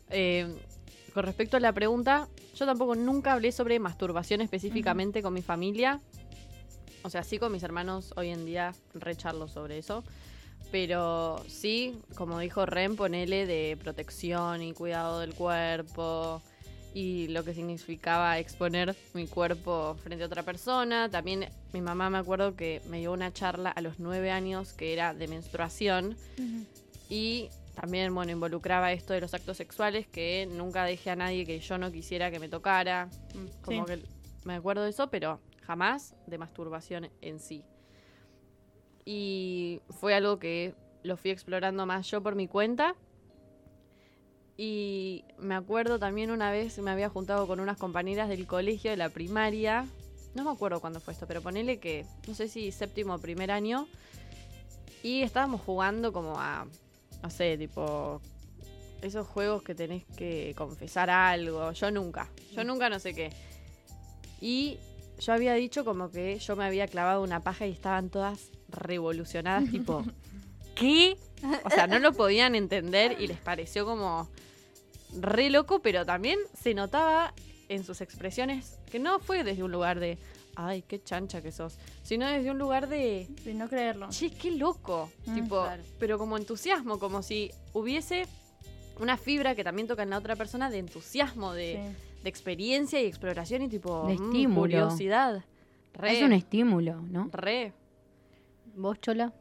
Eh, 0.09 0.55
con 1.13 1.23
respecto 1.23 1.57
a 1.57 1.59
la 1.59 1.73
pregunta, 1.73 2.27
yo 2.55 2.65
tampoco 2.65 2.93
nunca 2.95 3.33
hablé 3.33 3.51
sobre 3.51 3.79
masturbación 3.79 4.41
específicamente 4.41 5.21
con 5.23 5.33
mi 5.33 5.41
familia. 5.41 5.99
O 7.03 7.09
sea, 7.09 7.23
sí 7.23 7.39
con 7.39 7.51
mis 7.51 7.63
hermanos 7.63 8.13
hoy 8.17 8.29
en 8.29 8.45
día 8.45 8.73
recharlo 8.93 9.47
sobre 9.47 9.77
eso. 9.77 10.03
Pero 10.71 11.43
sí, 11.47 11.97
como 12.15 12.39
dijo 12.39 12.65
Ren, 12.65 12.95
ponele 12.95 13.45
de 13.45 13.77
protección 13.81 14.61
y 14.61 14.73
cuidado 14.73 15.19
del 15.19 15.33
cuerpo 15.33 16.41
y 16.93 17.27
lo 17.27 17.43
que 17.43 17.53
significaba 17.53 18.39
exponer 18.39 18.95
mi 19.13 19.27
cuerpo 19.27 19.95
frente 20.03 20.23
a 20.23 20.27
otra 20.27 20.43
persona. 20.43 21.09
También 21.09 21.47
mi 21.71 21.81
mamá 21.81 22.09
me 22.09 22.17
acuerdo 22.17 22.55
que 22.55 22.81
me 22.89 22.99
dio 22.99 23.13
una 23.13 23.31
charla 23.31 23.69
a 23.69 23.81
los 23.81 23.99
nueve 23.99 24.31
años 24.31 24.73
que 24.73 24.93
era 24.93 25.13
de 25.13 25.27
menstruación 25.27 26.17
y 27.09 27.49
también, 27.79 28.13
bueno, 28.15 28.31
involucraba 28.31 28.91
esto 28.91 29.13
de 29.13 29.21
los 29.21 29.35
actos 29.35 29.57
sexuales, 29.57 30.07
que 30.07 30.47
nunca 30.51 30.83
dejé 30.85 31.11
a 31.11 31.15
nadie 31.15 31.45
que 31.45 31.59
yo 31.59 31.77
no 31.77 31.91
quisiera 31.91 32.31
que 32.31 32.39
me 32.39 32.49
tocara. 32.49 33.05
Mm, 33.35 33.63
como 33.63 33.85
que 33.85 34.01
me 34.45 34.55
acuerdo 34.55 34.83
de 34.83 34.89
eso, 34.89 35.11
pero 35.11 35.39
jamás 35.61 36.15
de 36.25 36.39
masturbación 36.39 37.09
en 37.21 37.39
sí. 37.39 37.63
Y 39.09 39.79
fue 40.01 40.13
algo 40.13 40.37
que 40.37 40.75
lo 41.01 41.15
fui 41.15 41.31
explorando 41.31 41.85
más 41.85 42.11
yo 42.11 42.21
por 42.21 42.35
mi 42.35 42.49
cuenta. 42.49 42.93
Y 44.57 45.23
me 45.39 45.55
acuerdo 45.55 45.97
también 45.97 46.29
una 46.29 46.51
vez 46.51 46.77
me 46.79 46.91
había 46.91 47.07
juntado 47.07 47.47
con 47.47 47.61
unas 47.61 47.77
compañeras 47.77 48.27
del 48.27 48.45
colegio 48.45 48.91
de 48.91 48.97
la 48.97 49.07
primaria. 49.07 49.87
No 50.35 50.43
me 50.43 50.51
acuerdo 50.51 50.81
cuándo 50.81 50.99
fue 50.99 51.13
esto, 51.13 51.25
pero 51.25 51.41
ponele 51.41 51.79
que, 51.79 52.05
no 52.27 52.33
sé 52.33 52.49
si 52.49 52.69
séptimo 52.73 53.15
o 53.15 53.19
primer 53.19 53.49
año. 53.49 53.87
Y 55.03 55.21
estábamos 55.21 55.61
jugando 55.61 56.11
como 56.11 56.37
a, 56.37 56.67
no 57.23 57.29
sé, 57.29 57.57
tipo, 57.57 58.19
esos 59.01 59.25
juegos 59.25 59.63
que 59.63 59.73
tenés 59.73 60.03
que 60.17 60.53
confesar 60.57 61.09
algo. 61.09 61.71
Yo 61.71 61.91
nunca, 61.91 62.27
yo 62.51 62.65
nunca 62.65 62.89
no 62.89 62.99
sé 62.99 63.13
qué. 63.13 63.31
Y 64.41 64.79
yo 65.17 65.31
había 65.31 65.53
dicho 65.53 65.85
como 65.85 66.11
que 66.11 66.39
yo 66.39 66.57
me 66.57 66.65
había 66.65 66.89
clavado 66.89 67.23
una 67.23 67.41
paja 67.41 67.65
y 67.65 67.71
estaban 67.71 68.09
todas 68.09 68.51
revolucionadas, 68.69 69.69
tipo, 69.69 70.03
¿qué? 70.75 71.17
O 71.63 71.69
sea, 71.69 71.87
no 71.87 71.99
lo 71.99 72.13
podían 72.13 72.55
entender 72.55 73.17
y 73.19 73.27
les 73.27 73.37
pareció 73.37 73.85
como 73.85 74.29
re 75.19 75.49
loco, 75.49 75.79
pero 75.79 76.05
también 76.05 76.39
se 76.53 76.73
notaba 76.73 77.33
en 77.69 77.83
sus 77.83 78.01
expresiones 78.01 78.79
que 78.91 78.99
no 78.99 79.19
fue 79.19 79.43
desde 79.43 79.63
un 79.63 79.71
lugar 79.71 79.99
de, 79.99 80.17
ay, 80.55 80.83
qué 80.87 81.01
chancha 81.01 81.41
que 81.41 81.51
sos, 81.51 81.77
sino 82.03 82.27
desde 82.27 82.51
un 82.51 82.57
lugar 82.57 82.87
de... 82.87 83.27
De 83.43 83.53
no 83.53 83.67
creerlo. 83.69 84.09
Che, 84.09 84.31
qué 84.31 84.51
loco. 84.51 85.11
Mm, 85.25 85.35
tipo, 85.35 85.65
pero 85.99 86.17
como 86.17 86.37
entusiasmo, 86.37 86.99
como 86.99 87.21
si 87.23 87.51
hubiese 87.73 88.25
una 88.99 89.17
fibra 89.17 89.53
que 89.55 89.63
también 89.63 89.87
toca 89.87 90.03
en 90.03 90.09
la 90.09 90.17
otra 90.17 90.35
persona 90.35 90.69
de 90.69 90.79
entusiasmo, 90.79 91.53
de 91.53 91.93
de 92.23 92.29
experiencia 92.29 93.01
y 93.01 93.05
exploración 93.05 93.61
y 93.63 93.69
tipo 93.69 94.07
de 94.07 94.17
mm, 94.17 94.23
estímulo. 94.23 94.61
curiosidad. 94.61 95.43
Es 96.03 96.21
un 96.21 96.33
estímulo, 96.33 97.01
¿no? 97.01 97.29
Re. 97.31 97.73
¿Vos, 98.77 99.01
Chola? 99.01 99.33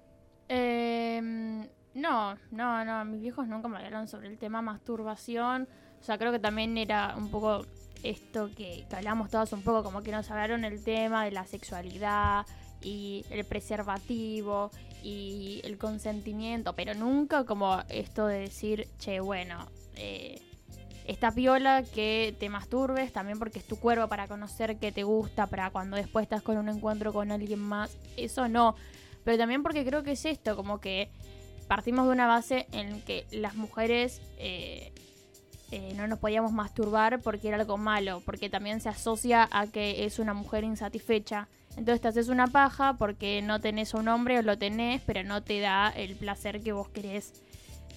Em, 0.49 1.69
no, 1.95 2.37
no, 2.51 2.85
no. 2.85 3.05
Mis 3.05 3.21
viejos 3.21 3.47
nunca 3.47 3.69
me 3.69 3.77
hablaron 3.77 4.09
sobre 4.09 4.29
el 4.29 4.39
tema 4.39 4.63
masturbación. 4.63 5.69
O 6.01 6.03
sea, 6.03 6.17
creo 6.17 6.33
que 6.33 6.39
también 6.39 6.79
era 6.79 7.15
un 7.17 7.31
poco 7.31 7.67
esto 8.03 8.49
que, 8.57 8.87
que 8.89 8.97
hablamos 8.97 9.31
todos 9.31 9.53
un 9.53 9.63
poco, 9.63 9.83
como 9.83 10.03
que 10.03 10.11
nos 10.11 10.31
hablaron 10.31 10.65
el 10.65 10.83
tema 10.83 11.25
de 11.25 11.33
la 11.33 11.45
sexualidad 11.47 12.47
y 12.83 13.25
el 13.31 13.45
preservativo 13.45 14.71
y 15.03 15.61
el 15.65 15.77
consentimiento, 15.77 16.75
pero 16.75 16.95
nunca 16.95 17.45
como 17.45 17.81
esto 17.89 18.27
de 18.27 18.41
decir, 18.41 18.89
che, 18.99 19.21
bueno, 19.21 19.67
eh, 19.97 20.41
esta 21.07 21.31
piola 21.31 21.83
que 21.83 22.35
te 22.39 22.49
masturbes, 22.49 23.13
también 23.13 23.39
porque 23.39 23.59
es 23.59 23.67
tu 23.67 23.79
cuerpo 23.79 24.09
para 24.09 24.27
conocer 24.27 24.79
qué 24.79 24.93
te 24.93 25.05
gusta, 25.05 25.47
para 25.47 25.71
cuando 25.71 25.97
después 25.97 26.25
estás 26.25 26.43
con 26.43 26.57
un 26.59 26.69
encuentro 26.69 27.13
con 27.13 27.31
alguien 27.31 27.61
más, 27.61 27.97
eso 28.17 28.49
no. 28.49 28.75
Pero 29.27 29.39
también 29.39 29.65
porque 29.65 29.85
creo 29.85 30.05
que 30.05 30.13
es 30.13 30.25
esto, 30.25 30.55
como 30.55 30.79
que 30.79 31.11
partimos 31.67 32.07
de 32.07 32.13
una 32.13 32.29
base 32.29 32.69
en 32.71 33.03
que 33.03 33.27
las 33.33 33.57
mujeres 33.57 34.23
eh, 34.39 34.93
eh, 35.73 35.95
no 35.97 36.07
nos 36.07 36.21
podíamos 36.21 36.53
masturbar 36.53 37.21
porque 37.21 37.49
era 37.49 37.57
algo 37.57 37.77
malo, 37.77 38.23
porque 38.25 38.49
también 38.49 38.81
se 38.81 38.89
asocia 38.89 39.49
a 39.51 39.67
que 39.67 40.05
es 40.05 40.21
una 40.21 40.33
mujer 40.33 40.63
insatisfecha. 40.63 41.49
Entonces 41.71 42.01
te 42.01 42.07
haces 42.07 42.29
una 42.29 42.47
paja 42.47 42.95
porque 42.99 43.43
no 43.43 43.61
tenés 43.61 43.95
a 43.95 43.99
un 43.99 44.07
hombre 44.07 44.39
o 44.39 44.43
lo 44.43 44.59
tenés, 44.59 45.03
pero 45.05 45.25
no 45.25 45.43
te 45.43 45.59
da 45.59 45.89
el 45.89 46.15
placer 46.15 46.63
que 46.63 46.71
vos 46.71 46.89
querés. 46.91 47.33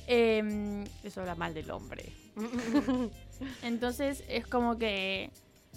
Em, 0.08 0.84
eso 1.04 1.22
habla 1.22 1.36
mal 1.36 1.54
del 1.54 1.70
hombre. 1.70 2.06
Entonces 3.62 4.24
es 4.30 4.48
como 4.48 4.80
que 4.80 5.30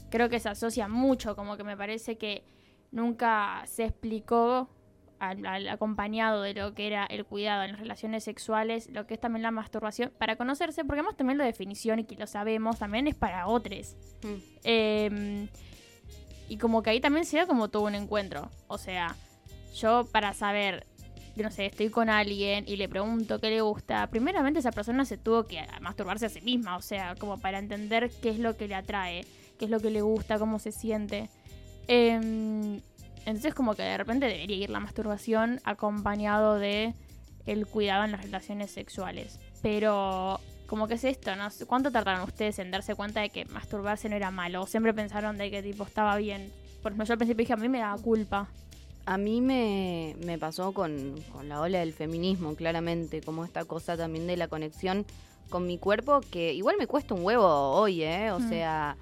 creo 0.09 0.31
que 0.31 0.41
se 0.41 0.49
asocia 0.49 0.89
mucho, 0.89 1.37
como 1.37 1.59
que 1.59 1.63
me 1.63 1.77
parece 1.77 2.17
que 2.17 2.43
nunca 2.91 3.65
se 3.67 3.85
explicó 3.85 4.71
al, 5.23 5.69
acompañado 5.69 6.43
de 6.43 6.55
lo 6.55 6.75
que 6.75 6.87
era 6.87 7.07
el 7.07 7.25
cuidado 7.25 7.63
en 7.63 7.73
las 7.73 7.81
relaciones 7.81 8.25
sexuales, 8.25 8.91
lo 8.91 9.07
que 9.07 9.15
es 9.15 9.21
también 9.21 9.43
la 9.43 9.51
masturbación, 9.51 10.13
para 10.19 10.37
conocerse, 10.37 10.85
porque 10.85 11.01
además 11.01 11.17
también 11.17 11.39
la 11.39 11.45
definición, 11.45 12.01
y 12.01 12.05
que 12.05 12.17
lo 12.17 12.27
sabemos, 12.27 12.79
también 12.79 13.07
es 13.07 13.15
para 13.15 13.47
otros. 13.47 13.97
Mm. 14.23 14.35
Em, 14.65 15.49
y 16.49 16.57
como 16.59 16.83
que 16.83 16.91
ahí 16.91 17.01
también 17.01 17.25
se 17.25 17.37
da 17.37 17.47
como 17.47 17.69
todo 17.69 17.85
un 17.85 17.95
encuentro. 17.95 18.51
O 18.67 18.79
sea, 18.79 19.15
yo 19.75 20.07
para 20.11 20.35
saber 20.35 20.87
no 21.35 21.51
sé, 21.51 21.65
estoy 21.65 21.89
con 21.89 22.11
alguien 22.11 22.65
y 22.69 22.77
le 22.77 22.91
pregunto 22.91 23.39
qué 23.39 23.49
le 23.49 23.63
gusta, 23.63 24.07
primeramente 24.09 24.61
esa 24.61 24.71
persona 24.71 25.07
se 25.07 25.17
tuvo 25.17 25.45
que 25.47 25.67
masturbarse 25.81 26.27
a 26.27 26.29
sí 26.29 26.43
misma, 26.43 26.77
o 26.77 26.83
sea, 26.83 27.15
como 27.15 27.39
para 27.39 27.59
entender 27.59 28.11
qué 28.21 28.29
es 28.29 28.39
lo 28.39 28.55
que 28.59 28.69
le 28.69 28.75
atrae, 28.75 29.25
qué 29.59 29.65
es 29.65 29.71
lo 29.71 29.81
que 29.81 29.91
le 29.91 30.03
gusta, 30.03 30.39
cómo 30.39 30.59
se 30.59 30.73
siente. 30.73 31.31
Em, 31.89 32.83
entonces 33.27 33.55
como 33.55 33.75
que 33.75 33.83
de 33.83 33.97
repente 33.97 34.27
debería 34.27 34.57
ir 34.57 34.71
la 34.71 34.81
masturbación 34.81 35.61
acompañado 35.65 36.59
de 36.59 36.95
el 37.47 37.67
cuidado 37.67 38.05
en 38.05 38.13
las 38.13 38.23
relaciones 38.23 38.71
sexuales. 38.71 39.39
Pero 39.63 40.41
como 40.67 40.89
que 40.89 40.95
es 40.95 41.05
esto, 41.05 41.35
¿no? 41.37 41.49
¿Cuánto 41.67 41.91
tardaron 41.91 42.23
ustedes 42.23 42.59
en 42.59 42.71
darse 42.71 42.95
cuenta 42.95 43.21
de 43.21 43.31
que 43.31 43.45
masturbarse 43.47 44.09
no 44.09 44.17
era 44.17 44.31
malo? 44.31 44.63
¿O 44.63 44.67
siempre 44.67 44.95
pensaron 44.95 45.37
de 45.39 45.51
que 45.51 45.63
tipo 45.63 45.85
estaba 45.85 46.17
bien? 46.17 46.51
Por 46.83 46.93
ejemplo, 46.93 47.07
yo 47.07 47.13
al 47.13 47.19
principio 47.19 47.43
dije, 47.43 47.53
a 47.53 47.57
mí 47.57 47.69
me 47.69 47.79
daba 47.79 48.01
culpa. 48.01 48.49
A 49.05 49.19
mí 49.19 49.41
me, 49.41 50.15
pasó 50.39 50.73
con, 50.73 51.17
la 51.45 51.61
ola 51.61 51.81
del 51.81 51.93
feminismo, 51.93 52.55
claramente, 52.55 53.21
como 53.21 53.45
esta 53.45 53.65
cosa 53.65 53.97
también 53.97 54.27
de 54.27 54.37
la 54.37 54.49
conexión 54.49 55.05
con 55.51 55.67
mi 55.67 55.77
cuerpo, 55.77 56.21
que 56.21 56.55
igual 56.55 56.77
me 56.79 56.87
cuesta 56.87 57.15
un 57.15 57.25
huevo 57.25 57.45
hoy, 57.45 58.03
¿eh? 58.03 58.31
O 58.31 58.39
mm. 58.39 58.49
sea, 58.49 58.97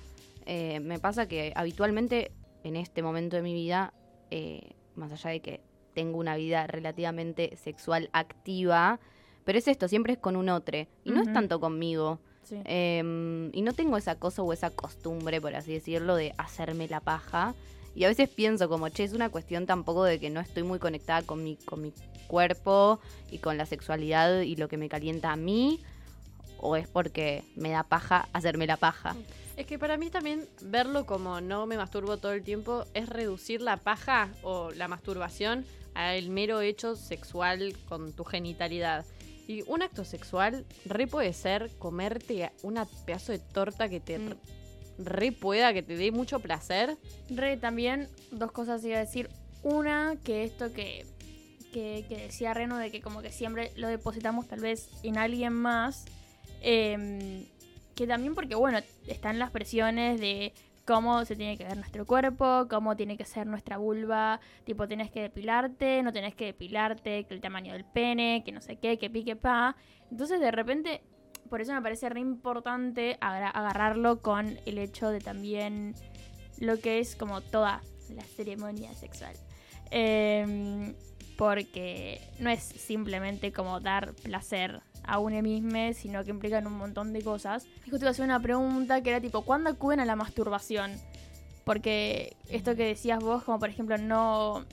eh, 0.46 0.80
me 0.80 0.98
pasa 0.98 1.28
que 1.28 1.52
habitualmente 1.54 2.32
en 2.64 2.76
este 2.76 3.02
momento 3.02 3.36
de 3.36 3.42
mi 3.42 3.54
vida, 3.54 3.92
eh, 4.30 4.72
más 4.94 5.12
allá 5.12 5.30
de 5.30 5.40
que 5.40 5.60
tengo 5.94 6.18
una 6.18 6.36
vida 6.36 6.66
relativamente 6.66 7.56
sexual 7.56 8.10
activa, 8.12 9.00
pero 9.44 9.58
es 9.58 9.68
esto, 9.68 9.88
siempre 9.88 10.14
es 10.14 10.18
con 10.18 10.36
un 10.36 10.48
otro, 10.48 10.78
y 11.04 11.10
no 11.10 11.22
es 11.22 11.32
tanto 11.32 11.60
conmigo. 11.60 12.20
Em, 12.64 13.50
y 13.54 13.62
no 13.62 13.72
tengo 13.72 13.96
esa 13.96 14.16
cosa 14.16 14.42
o 14.42 14.52
esa 14.52 14.70
costumbre, 14.70 15.40
por 15.40 15.54
así 15.54 15.72
decirlo, 15.72 16.16
de 16.16 16.34
hacerme 16.36 16.88
la 16.88 17.00
paja. 17.00 17.54
Y 17.94 18.04
a 18.04 18.08
veces 18.08 18.28
pienso 18.28 18.68
como, 18.68 18.88
che, 18.88 19.04
es 19.04 19.12
una 19.12 19.28
cuestión 19.28 19.66
tampoco 19.66 20.04
de 20.04 20.18
que 20.18 20.30
no 20.30 20.40
estoy 20.40 20.62
muy 20.62 20.78
conectada 20.78 21.22
con 21.22 21.42
mi, 21.42 21.56
con 21.56 21.82
mi 21.82 21.92
cuerpo 22.28 23.00
y 23.30 23.38
con 23.38 23.56
la 23.56 23.66
sexualidad 23.66 24.42
y 24.42 24.56
lo 24.56 24.68
que 24.68 24.76
me 24.76 24.88
calienta 24.88 25.32
a 25.32 25.36
mí, 25.36 25.80
o 26.58 26.76
es 26.76 26.88
porque 26.88 27.42
me 27.56 27.70
da 27.70 27.82
paja 27.82 28.28
hacerme 28.32 28.66
la 28.66 28.76
paja. 28.76 29.16
Es 29.60 29.66
que 29.66 29.78
para 29.78 29.98
mí 29.98 30.08
también 30.08 30.48
verlo 30.62 31.04
como 31.04 31.42
no 31.42 31.66
me 31.66 31.76
masturbo 31.76 32.16
todo 32.16 32.32
el 32.32 32.42
tiempo 32.42 32.86
es 32.94 33.10
reducir 33.10 33.60
la 33.60 33.76
paja 33.76 34.30
o 34.42 34.70
la 34.70 34.88
masturbación 34.88 35.66
al 35.92 36.30
mero 36.30 36.62
hecho 36.62 36.96
sexual 36.96 37.76
con 37.86 38.14
tu 38.14 38.24
genitalidad. 38.24 39.04
Y 39.46 39.60
un 39.66 39.82
acto 39.82 40.06
sexual 40.06 40.64
re 40.86 41.06
puede 41.06 41.34
ser 41.34 41.70
comerte 41.78 42.50
una 42.62 42.86
pedazo 43.04 43.32
de 43.32 43.38
torta 43.38 43.90
que 43.90 44.00
te 44.00 44.18
mm 44.18 44.32
re 44.98 45.32
pueda, 45.32 45.74
que 45.74 45.82
te 45.82 45.94
dé 45.96 46.10
mucho 46.10 46.40
placer. 46.40 46.96
Re 47.28 47.58
también, 47.58 48.08
dos 48.30 48.52
cosas 48.52 48.82
iba 48.84 48.96
a 48.96 49.00
decir. 49.00 49.28
Una, 49.62 50.16
que 50.24 50.44
esto 50.44 50.72
que, 50.72 51.04
que, 51.72 52.04
decía 52.08 52.54
Reno, 52.54 52.78
de 52.78 52.90
que 52.90 53.02
como 53.02 53.20
que 53.20 53.30
siempre 53.30 53.72
lo 53.76 53.88
depositamos 53.88 54.48
tal 54.48 54.60
vez 54.60 54.88
en 55.02 55.18
alguien 55.18 55.52
más. 55.52 56.06
Em, 56.62 57.44
que 57.94 58.06
también 58.06 58.34
porque, 58.34 58.54
bueno, 58.54 58.78
están 59.06 59.38
las 59.38 59.50
presiones 59.50 60.20
de 60.20 60.52
cómo 60.84 61.24
se 61.24 61.36
tiene 61.36 61.56
que 61.56 61.64
ver 61.64 61.76
nuestro 61.76 62.06
cuerpo, 62.06 62.66
cómo 62.68 62.96
tiene 62.96 63.16
que 63.16 63.24
ser 63.24 63.46
nuestra 63.46 63.76
vulva, 63.76 64.40
tipo 64.64 64.88
tienes 64.88 65.10
que 65.10 65.22
depilarte, 65.22 66.02
no 66.02 66.12
tenés 66.12 66.34
que 66.34 66.46
depilarte, 66.46 67.24
que 67.24 67.34
el 67.34 67.40
tamaño 67.40 67.72
del 67.72 67.84
pene, 67.84 68.42
que 68.44 68.52
no 68.52 68.60
sé 68.60 68.76
qué, 68.76 68.98
que 68.98 69.10
pique 69.10 69.36
pa. 69.36 69.76
Entonces 70.10 70.40
de 70.40 70.50
repente 70.50 71.02
por 71.50 71.60
eso 71.60 71.74
me 71.74 71.82
parece 71.82 72.08
re 72.08 72.20
importante 72.20 73.18
agarrarlo 73.20 74.22
con 74.22 74.58
el 74.66 74.78
hecho 74.78 75.10
de 75.10 75.18
también 75.18 75.94
lo 76.58 76.78
que 76.78 77.00
es 77.00 77.16
como 77.16 77.40
toda 77.40 77.82
la 78.14 78.22
ceremonia 78.22 78.94
sexual. 78.94 79.34
Em, 79.90 80.94
porque 81.36 82.20
no 82.38 82.50
es 82.50 82.62
simplemente 82.62 83.52
como 83.52 83.80
dar 83.80 84.14
placer 84.14 84.80
a 85.10 85.18
uno 85.18 85.40
mismo, 85.42 85.92
sino 85.94 86.24
que 86.24 86.30
implican 86.30 86.66
un 86.66 86.74
montón 86.78 87.12
de 87.12 87.22
cosas. 87.22 87.66
Y 87.86 87.90
justo 87.90 88.04
iba 88.04 88.08
a 88.08 88.10
hacer 88.12 88.24
una 88.24 88.40
pregunta 88.40 89.02
que 89.02 89.10
era 89.10 89.20
tipo, 89.20 89.42
¿cuándo 89.42 89.70
acuden 89.70 90.00
a 90.00 90.04
la 90.04 90.16
masturbación? 90.16 90.92
Porque 91.64 92.36
esto 92.48 92.74
que 92.76 92.84
decías 92.84 93.20
vos, 93.20 93.42
como 93.44 93.58
por 93.58 93.68
ejemplo 93.68 93.98
no, 93.98 94.64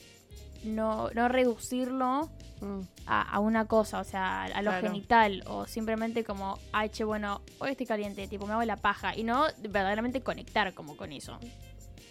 no, 0.64 1.10
no 1.10 1.28
reducirlo 1.28 2.30
Mm. 2.62 2.82
a, 3.06 3.40
una 3.40 3.66
cosa, 3.68 4.00
o 4.00 4.04
sea, 4.04 4.46
a 4.46 4.62
lo 4.62 4.72
genital, 4.74 5.44
o 5.48 5.66
simplemente 5.68 6.24
como, 6.24 6.58
ay, 6.72 6.90
che, 6.90 7.04
bueno, 7.04 7.42
hoy 7.60 7.72
estoy 7.72 7.86
caliente, 7.86 8.28
tipo, 8.28 8.48
me 8.48 8.54
hago 8.54 8.64
la 8.64 8.78
paja, 8.78 9.16
y 9.16 9.24
no 9.24 9.46
verdaderamente 9.60 10.22
conectar 10.22 10.74
como 10.74 10.98
con 10.98 11.12
eso. 11.12 11.38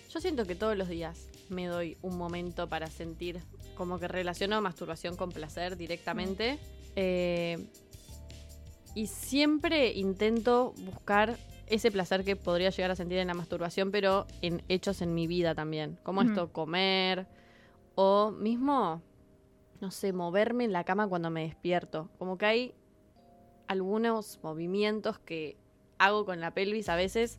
Yo 0.08 0.20
siento 0.20 0.46
que 0.46 0.54
todos 0.54 0.76
los 0.76 0.88
días 0.88 1.28
me 1.48 1.66
doy 1.66 1.98
un 2.02 2.16
momento 2.16 2.68
para 2.68 2.86
sentir, 2.86 3.42
como 3.76 3.98
que 3.98 4.08
relaciono 4.08 4.60
masturbación 4.60 5.16
con 5.16 5.30
placer 5.30 5.76
directamente. 5.76 6.54
Mm. 6.54 6.58
Eh, 6.96 7.66
y 8.96 9.08
siempre 9.08 9.92
intento 9.92 10.72
buscar 10.78 11.36
ese 11.66 11.90
placer 11.90 12.24
que 12.24 12.34
podría 12.34 12.70
llegar 12.70 12.90
a 12.90 12.96
sentir 12.96 13.18
en 13.18 13.26
la 13.26 13.34
masturbación, 13.34 13.90
pero 13.90 14.26
en 14.40 14.62
hechos 14.70 15.02
en 15.02 15.14
mi 15.14 15.26
vida 15.26 15.54
también. 15.54 15.98
Como 16.02 16.22
esto, 16.22 16.50
comer 16.50 17.26
o 17.94 18.30
mismo, 18.30 19.02
no 19.82 19.90
sé, 19.90 20.14
moverme 20.14 20.64
en 20.64 20.72
la 20.72 20.84
cama 20.84 21.08
cuando 21.08 21.28
me 21.28 21.42
despierto. 21.42 22.08
Como 22.18 22.38
que 22.38 22.46
hay 22.46 22.74
algunos 23.68 24.38
movimientos 24.42 25.18
que 25.18 25.58
hago 25.98 26.24
con 26.24 26.40
la 26.40 26.52
pelvis 26.52 26.88
a 26.88 26.96
veces, 26.96 27.38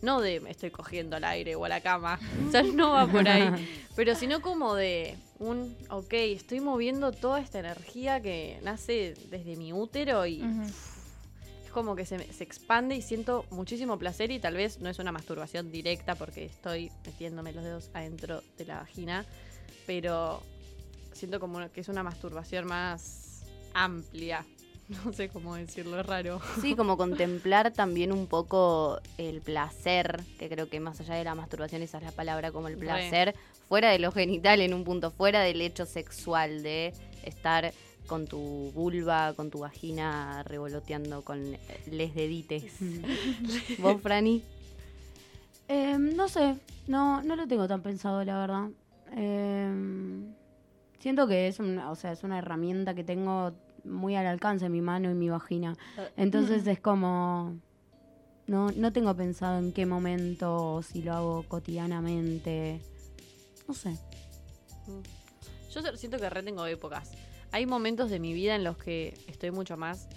no 0.00 0.20
de 0.20 0.38
me 0.38 0.52
estoy 0.52 0.70
cogiendo 0.70 1.16
al 1.16 1.24
aire 1.24 1.56
o 1.56 1.64
a 1.64 1.68
la 1.68 1.80
cama, 1.80 2.20
o 2.46 2.52
sea, 2.52 2.62
no 2.62 2.92
va 2.92 3.08
por 3.08 3.28
ahí, 3.28 3.50
pero 3.96 4.14
sino 4.14 4.40
como 4.42 4.76
de 4.76 5.16
un, 5.38 5.76
ok, 5.90 6.12
estoy 6.12 6.60
moviendo 6.60 7.12
toda 7.12 7.40
esta 7.40 7.58
energía 7.58 8.20
que 8.20 8.58
nace 8.62 9.14
desde 9.30 9.56
mi 9.56 9.72
útero 9.72 10.26
y 10.26 10.42
es 11.64 11.70
como 11.70 11.94
que 11.94 12.04
se, 12.04 12.32
se 12.32 12.44
expande 12.44 12.96
y 12.96 13.02
siento 13.02 13.44
muchísimo 13.50 13.98
placer 13.98 14.30
y 14.30 14.40
tal 14.40 14.54
vez 14.54 14.80
no 14.80 14.88
es 14.88 14.98
una 14.98 15.12
masturbación 15.12 15.70
directa 15.70 16.14
porque 16.14 16.44
estoy 16.44 16.90
metiéndome 17.06 17.52
los 17.52 17.62
dedos 17.62 17.90
adentro 17.94 18.42
de 18.56 18.64
la 18.64 18.78
vagina, 18.78 19.24
pero 19.86 20.42
siento 21.12 21.40
como 21.40 21.70
que 21.70 21.80
es 21.80 21.88
una 21.88 22.02
masturbación 22.02 22.66
más 22.66 23.42
amplia. 23.74 24.44
No 25.04 25.12
sé 25.12 25.28
cómo 25.28 25.54
decirlo, 25.54 26.00
es 26.00 26.06
raro. 26.06 26.40
Sí, 26.62 26.74
como 26.74 26.96
contemplar 26.96 27.74
también 27.74 28.10
un 28.10 28.26
poco 28.26 29.02
el 29.18 29.42
placer, 29.42 30.22
que 30.38 30.48
creo 30.48 30.70
que 30.70 30.80
más 30.80 30.98
allá 31.00 31.14
de 31.14 31.24
la 31.24 31.34
masturbación 31.34 31.82
esa 31.82 31.98
es 31.98 32.04
la 32.04 32.12
palabra, 32.12 32.52
como 32.52 32.68
el 32.68 32.80
Re. 32.80 33.34
Fuera 33.68 33.90
de 33.90 33.98
lo 33.98 34.12
genital 34.12 34.60
en 34.60 34.74
un 34.74 34.84
punto, 34.84 35.10
fuera 35.10 35.42
del 35.42 35.60
hecho 35.60 35.86
sexual 35.86 36.62
de 36.62 36.92
estar 37.22 37.72
con 38.06 38.26
tu 38.26 38.72
vulva, 38.74 39.34
con 39.34 39.50
tu 39.50 39.60
vagina 39.60 40.42
revoloteando 40.44 41.22
con 41.22 41.54
eh, 41.54 41.60
les 41.90 42.14
dedites. 42.14 42.64
¿Vos, 43.78 44.00
Franny? 44.00 44.42
Em, 45.68 46.16
no 46.16 46.28
sé, 46.28 46.56
no, 46.86 47.22
no 47.22 47.36
lo 47.36 47.46
tengo 47.46 47.68
tan 47.68 47.82
pensado, 47.82 48.24
la 48.24 48.38
verdad. 48.38 48.70
Em, 49.14 50.32
siento 50.98 51.28
que 51.28 51.46
es 51.46 51.60
una, 51.60 51.90
o 51.90 51.94
sea, 51.94 52.12
es 52.12 52.24
una 52.24 52.38
herramienta 52.38 52.94
que 52.94 53.04
tengo 53.04 53.52
muy 53.84 54.16
al 54.16 54.26
alcance, 54.26 54.68
mi 54.70 54.80
mano 54.80 55.10
y 55.10 55.14
mi 55.14 55.28
vagina. 55.28 55.76
Entonces 56.16 56.66
es 56.66 56.80
como. 56.80 57.56
No, 58.46 58.70
no 58.72 58.92
tengo 58.94 59.14
pensado 59.14 59.58
en 59.58 59.72
qué 59.72 59.84
momento, 59.84 60.82
si 60.82 61.02
lo 61.02 61.12
hago 61.12 61.42
cotidianamente. 61.48 62.80
No 63.68 63.74
sé. 63.74 63.96
Yo 65.72 65.82
se- 65.82 65.96
siento 65.96 66.18
que 66.18 66.30
re 66.30 66.42
tengo 66.42 66.64
épocas. 66.66 67.10
Hay 67.52 67.66
momentos 67.66 68.10
de 68.10 68.18
mi 68.18 68.32
vida 68.32 68.54
en 68.56 68.64
los 68.64 68.76
que 68.78 69.16
estoy 69.28 69.50
mucho 69.50 69.76
más. 69.76 70.08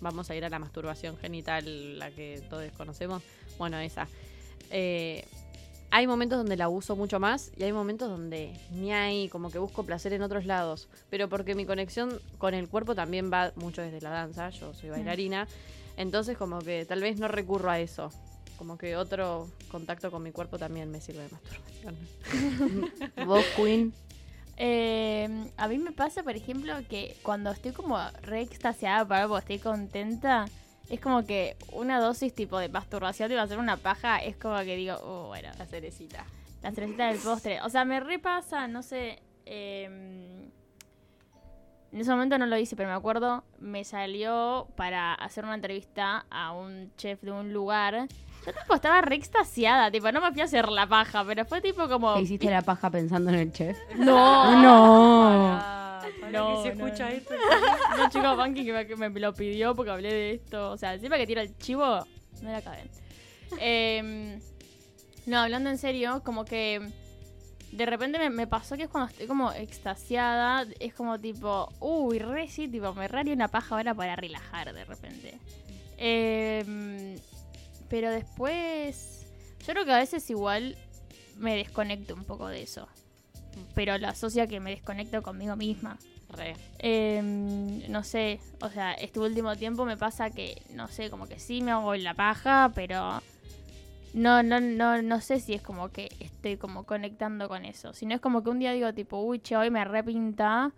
Vamos 0.00 0.30
a 0.30 0.34
ir 0.36 0.44
a 0.44 0.48
la 0.48 0.58
masturbación 0.58 1.16
genital, 1.18 1.98
la 1.98 2.10
que 2.10 2.42
todos 2.48 2.70
conocemos. 2.72 3.22
Bueno, 3.58 3.78
esa. 3.78 4.08
Eh, 4.70 5.24
hay 5.90 6.06
momentos 6.06 6.38
donde 6.38 6.56
la 6.56 6.68
uso 6.68 6.94
mucho 6.94 7.18
más 7.18 7.50
y 7.56 7.64
hay 7.64 7.72
momentos 7.72 8.08
donde 8.08 8.56
ni 8.70 8.92
hay, 8.92 9.28
como 9.28 9.50
que 9.50 9.58
busco 9.58 9.82
placer 9.84 10.12
en 10.12 10.22
otros 10.22 10.46
lados. 10.46 10.88
Pero 11.10 11.28
porque 11.28 11.54
mi 11.56 11.66
conexión 11.66 12.20
con 12.38 12.54
el 12.54 12.68
cuerpo 12.68 12.94
también 12.94 13.30
va 13.32 13.52
mucho 13.56 13.82
desde 13.82 14.00
la 14.00 14.10
danza. 14.10 14.50
Yo 14.50 14.72
soy 14.72 14.90
bailarina. 14.90 15.48
Entonces, 15.96 16.38
como 16.38 16.60
que 16.60 16.84
tal 16.86 17.00
vez 17.02 17.18
no 17.18 17.26
recurro 17.28 17.70
a 17.70 17.80
eso. 17.80 18.10
Como 18.60 18.76
que 18.76 18.94
otro 18.94 19.48
contacto 19.70 20.10
con 20.10 20.22
mi 20.22 20.32
cuerpo 20.32 20.58
también 20.58 20.90
me 20.90 21.00
sirve 21.00 21.22
de 21.22 21.30
masturbación. 21.30 21.96
¿Vos, 23.26 23.42
Queen? 23.56 23.94
Eh, 24.58 25.50
a 25.56 25.66
mí 25.66 25.78
me 25.78 25.92
pasa, 25.92 26.22
por 26.22 26.36
ejemplo, 26.36 26.74
que 26.90 27.16
cuando 27.22 27.50
estoy 27.52 27.72
como 27.72 27.96
re 28.20 28.42
extasiada 28.42 29.06
por 29.06 29.16
algo, 29.16 29.38
estoy 29.38 29.60
contenta, 29.60 30.44
es 30.90 31.00
como 31.00 31.24
que 31.24 31.56
una 31.72 32.00
dosis 32.00 32.34
tipo 32.34 32.58
de 32.58 32.68
masturbación 32.68 33.30
te 33.30 33.34
va 33.34 33.40
a 33.40 33.44
hacer 33.44 33.58
una 33.58 33.78
paja, 33.78 34.18
es 34.18 34.36
como 34.36 34.58
que 34.58 34.76
digo, 34.76 34.96
oh, 35.02 35.28
bueno, 35.28 35.48
La 35.56 35.64
cerecita. 35.64 36.26
la 36.62 36.70
cerecita 36.72 37.08
del 37.08 37.18
postre. 37.18 37.62
O 37.62 37.70
sea, 37.70 37.86
me 37.86 37.98
repasa, 37.98 38.68
no 38.68 38.82
sé. 38.82 39.22
eh, 39.46 40.50
en 41.92 42.00
ese 42.00 42.10
momento 42.10 42.38
no 42.38 42.46
lo 42.46 42.56
hice, 42.56 42.76
pero 42.76 42.88
me 42.88 42.94
acuerdo, 42.94 43.44
me 43.58 43.84
salió 43.84 44.68
para 44.76 45.14
hacer 45.14 45.44
una 45.44 45.54
entrevista 45.54 46.24
a 46.30 46.52
un 46.52 46.92
chef 46.96 47.20
de 47.22 47.32
un 47.32 47.52
lugar. 47.52 48.06
Yo 48.46 48.52
tipo 48.52 48.74
estaba 48.74 49.00
re 49.02 49.16
extasiada, 49.16 49.90
tipo, 49.90 50.10
no 50.12 50.20
me 50.20 50.30
fui 50.32 50.40
a 50.40 50.44
hacer 50.44 50.68
la 50.68 50.86
paja, 50.86 51.24
pero 51.24 51.44
fue 51.44 51.60
tipo 51.60 51.88
como. 51.88 52.14
¿Te 52.14 52.22
hiciste 52.22 52.48
la 52.50 52.62
paja 52.62 52.90
pensando 52.90 53.30
en 53.30 53.36
el 53.36 53.52
chef? 53.52 53.76
No, 53.96 54.50
No. 54.62 55.80
No, 56.30 56.62
que 56.62 56.70
se 56.70 56.74
no, 56.76 56.86
escucha 56.86 57.10
no. 57.10 57.16
esto. 57.16 57.34
Una 57.94 58.08
chica 58.08 58.36
funky 58.36 58.64
que 58.64 58.72
me, 58.72 58.86
que 58.86 58.96
me 58.96 59.10
lo 59.10 59.34
pidió 59.34 59.74
porque 59.74 59.90
hablé 59.90 60.12
de 60.12 60.30
esto. 60.34 60.70
O 60.70 60.76
sea, 60.76 60.96
siempre 60.98 61.18
que 61.18 61.26
tira 61.26 61.42
el 61.42 61.56
chivo, 61.58 62.06
no 62.42 62.52
la 62.52 62.62
caben. 62.62 62.88
Em, 63.58 64.40
no, 65.26 65.40
hablando 65.40 65.70
en 65.70 65.78
serio, 65.78 66.22
como 66.24 66.44
que 66.44 66.88
de 67.72 67.86
repente 67.86 68.18
me, 68.18 68.30
me 68.30 68.46
pasó 68.46 68.76
que 68.76 68.84
es 68.84 68.88
cuando 68.88 69.10
estoy 69.10 69.26
como 69.26 69.52
extasiada, 69.52 70.66
es 70.80 70.92
como 70.94 71.18
tipo, 71.18 71.72
uy, 71.80 72.18
re 72.18 72.48
sí, 72.48 72.68
tipo, 72.68 72.92
me 72.94 73.06
raría 73.08 73.34
una 73.34 73.48
paja 73.48 73.76
ahora 73.76 73.94
para 73.94 74.16
relajar 74.16 74.72
de 74.74 74.84
repente. 74.84 75.38
Em, 75.96 77.16
pero 77.88 78.10
después, 78.10 79.26
yo 79.66 79.72
creo 79.72 79.84
que 79.84 79.92
a 79.92 79.98
veces 79.98 80.28
igual 80.30 80.76
me 81.36 81.56
desconecto 81.56 82.14
un 82.14 82.24
poco 82.24 82.48
de 82.48 82.62
eso. 82.62 82.88
Pero 83.74 83.98
lo 83.98 84.08
asocio 84.08 84.42
a 84.42 84.46
que 84.46 84.60
me 84.60 84.70
desconecto 84.70 85.22
conmigo 85.22 85.56
misma. 85.56 85.98
Re. 86.30 86.54
Em, 86.78 87.90
no 87.90 88.04
sé, 88.04 88.40
o 88.60 88.68
sea, 88.70 88.92
este 88.92 89.18
último 89.18 89.56
tiempo 89.56 89.84
me 89.84 89.96
pasa 89.96 90.30
que, 90.30 90.62
no 90.70 90.88
sé, 90.88 91.10
como 91.10 91.26
que 91.26 91.40
sí 91.40 91.60
me 91.60 91.72
hago 91.72 91.94
la 91.96 92.14
paja, 92.14 92.70
pero 92.74 93.20
no, 94.14 94.42
no, 94.42 94.60
no, 94.60 95.02
no 95.02 95.20
sé 95.20 95.40
si 95.40 95.54
es 95.54 95.62
como 95.62 95.90
que 95.90 96.08
estoy 96.20 96.56
como 96.56 96.84
conectando 96.84 97.48
con 97.48 97.64
eso. 97.64 97.92
Si 97.92 98.06
no 98.06 98.14
es 98.14 98.20
como 98.20 98.42
que 98.42 98.50
un 98.50 98.58
día 98.58 98.72
digo 98.72 98.92
tipo, 98.92 99.18
uy, 99.20 99.38
che, 99.40 99.56
hoy 99.56 99.70
me 99.70 99.84
repinta, 99.84 100.72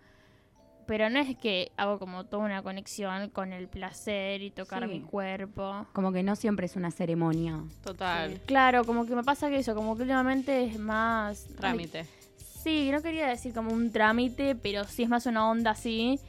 pero 0.85 1.09
no 1.09 1.19
es 1.19 1.37
que 1.37 1.71
hago 1.77 1.97
como 1.97 2.25
toda 2.25 2.43
una 2.43 2.61
conexión 2.61 3.29
con 3.29 3.53
el 3.53 3.67
placer 3.67 4.41
y 4.41 4.51
tocar 4.51 4.83
Sí. 4.83 4.89
mi 4.89 5.01
cuerpo. 5.01 5.85
Como 5.93 6.11
que 6.11 6.23
no 6.23 6.35
siempre 6.35 6.65
es 6.65 6.75
una 6.75 6.91
ceremonia. 6.91 7.61
Total. 7.83 8.39
Claro, 8.45 8.83
como 8.85 9.05
que 9.05 9.15
me 9.15 9.23
pasa 9.23 9.49
que 9.49 9.57
eso, 9.57 9.73
como 9.75 9.95
que 9.95 10.03
últimamente 10.03 10.63
es 10.65 10.77
más... 10.77 11.45
ay, 11.49 11.55
Trámite. 11.55 12.05
Sí, 12.37 12.89
no 12.91 13.01
quería 13.01 13.27
decir 13.27 13.53
como 13.53 13.71
un 13.73 13.91
trámite, 13.91 14.55
pero 14.55 14.83
sí 14.85 15.03
es 15.03 15.09
más 15.09 15.25
una 15.25 15.49
onda 15.49 15.71
así. 15.71 16.19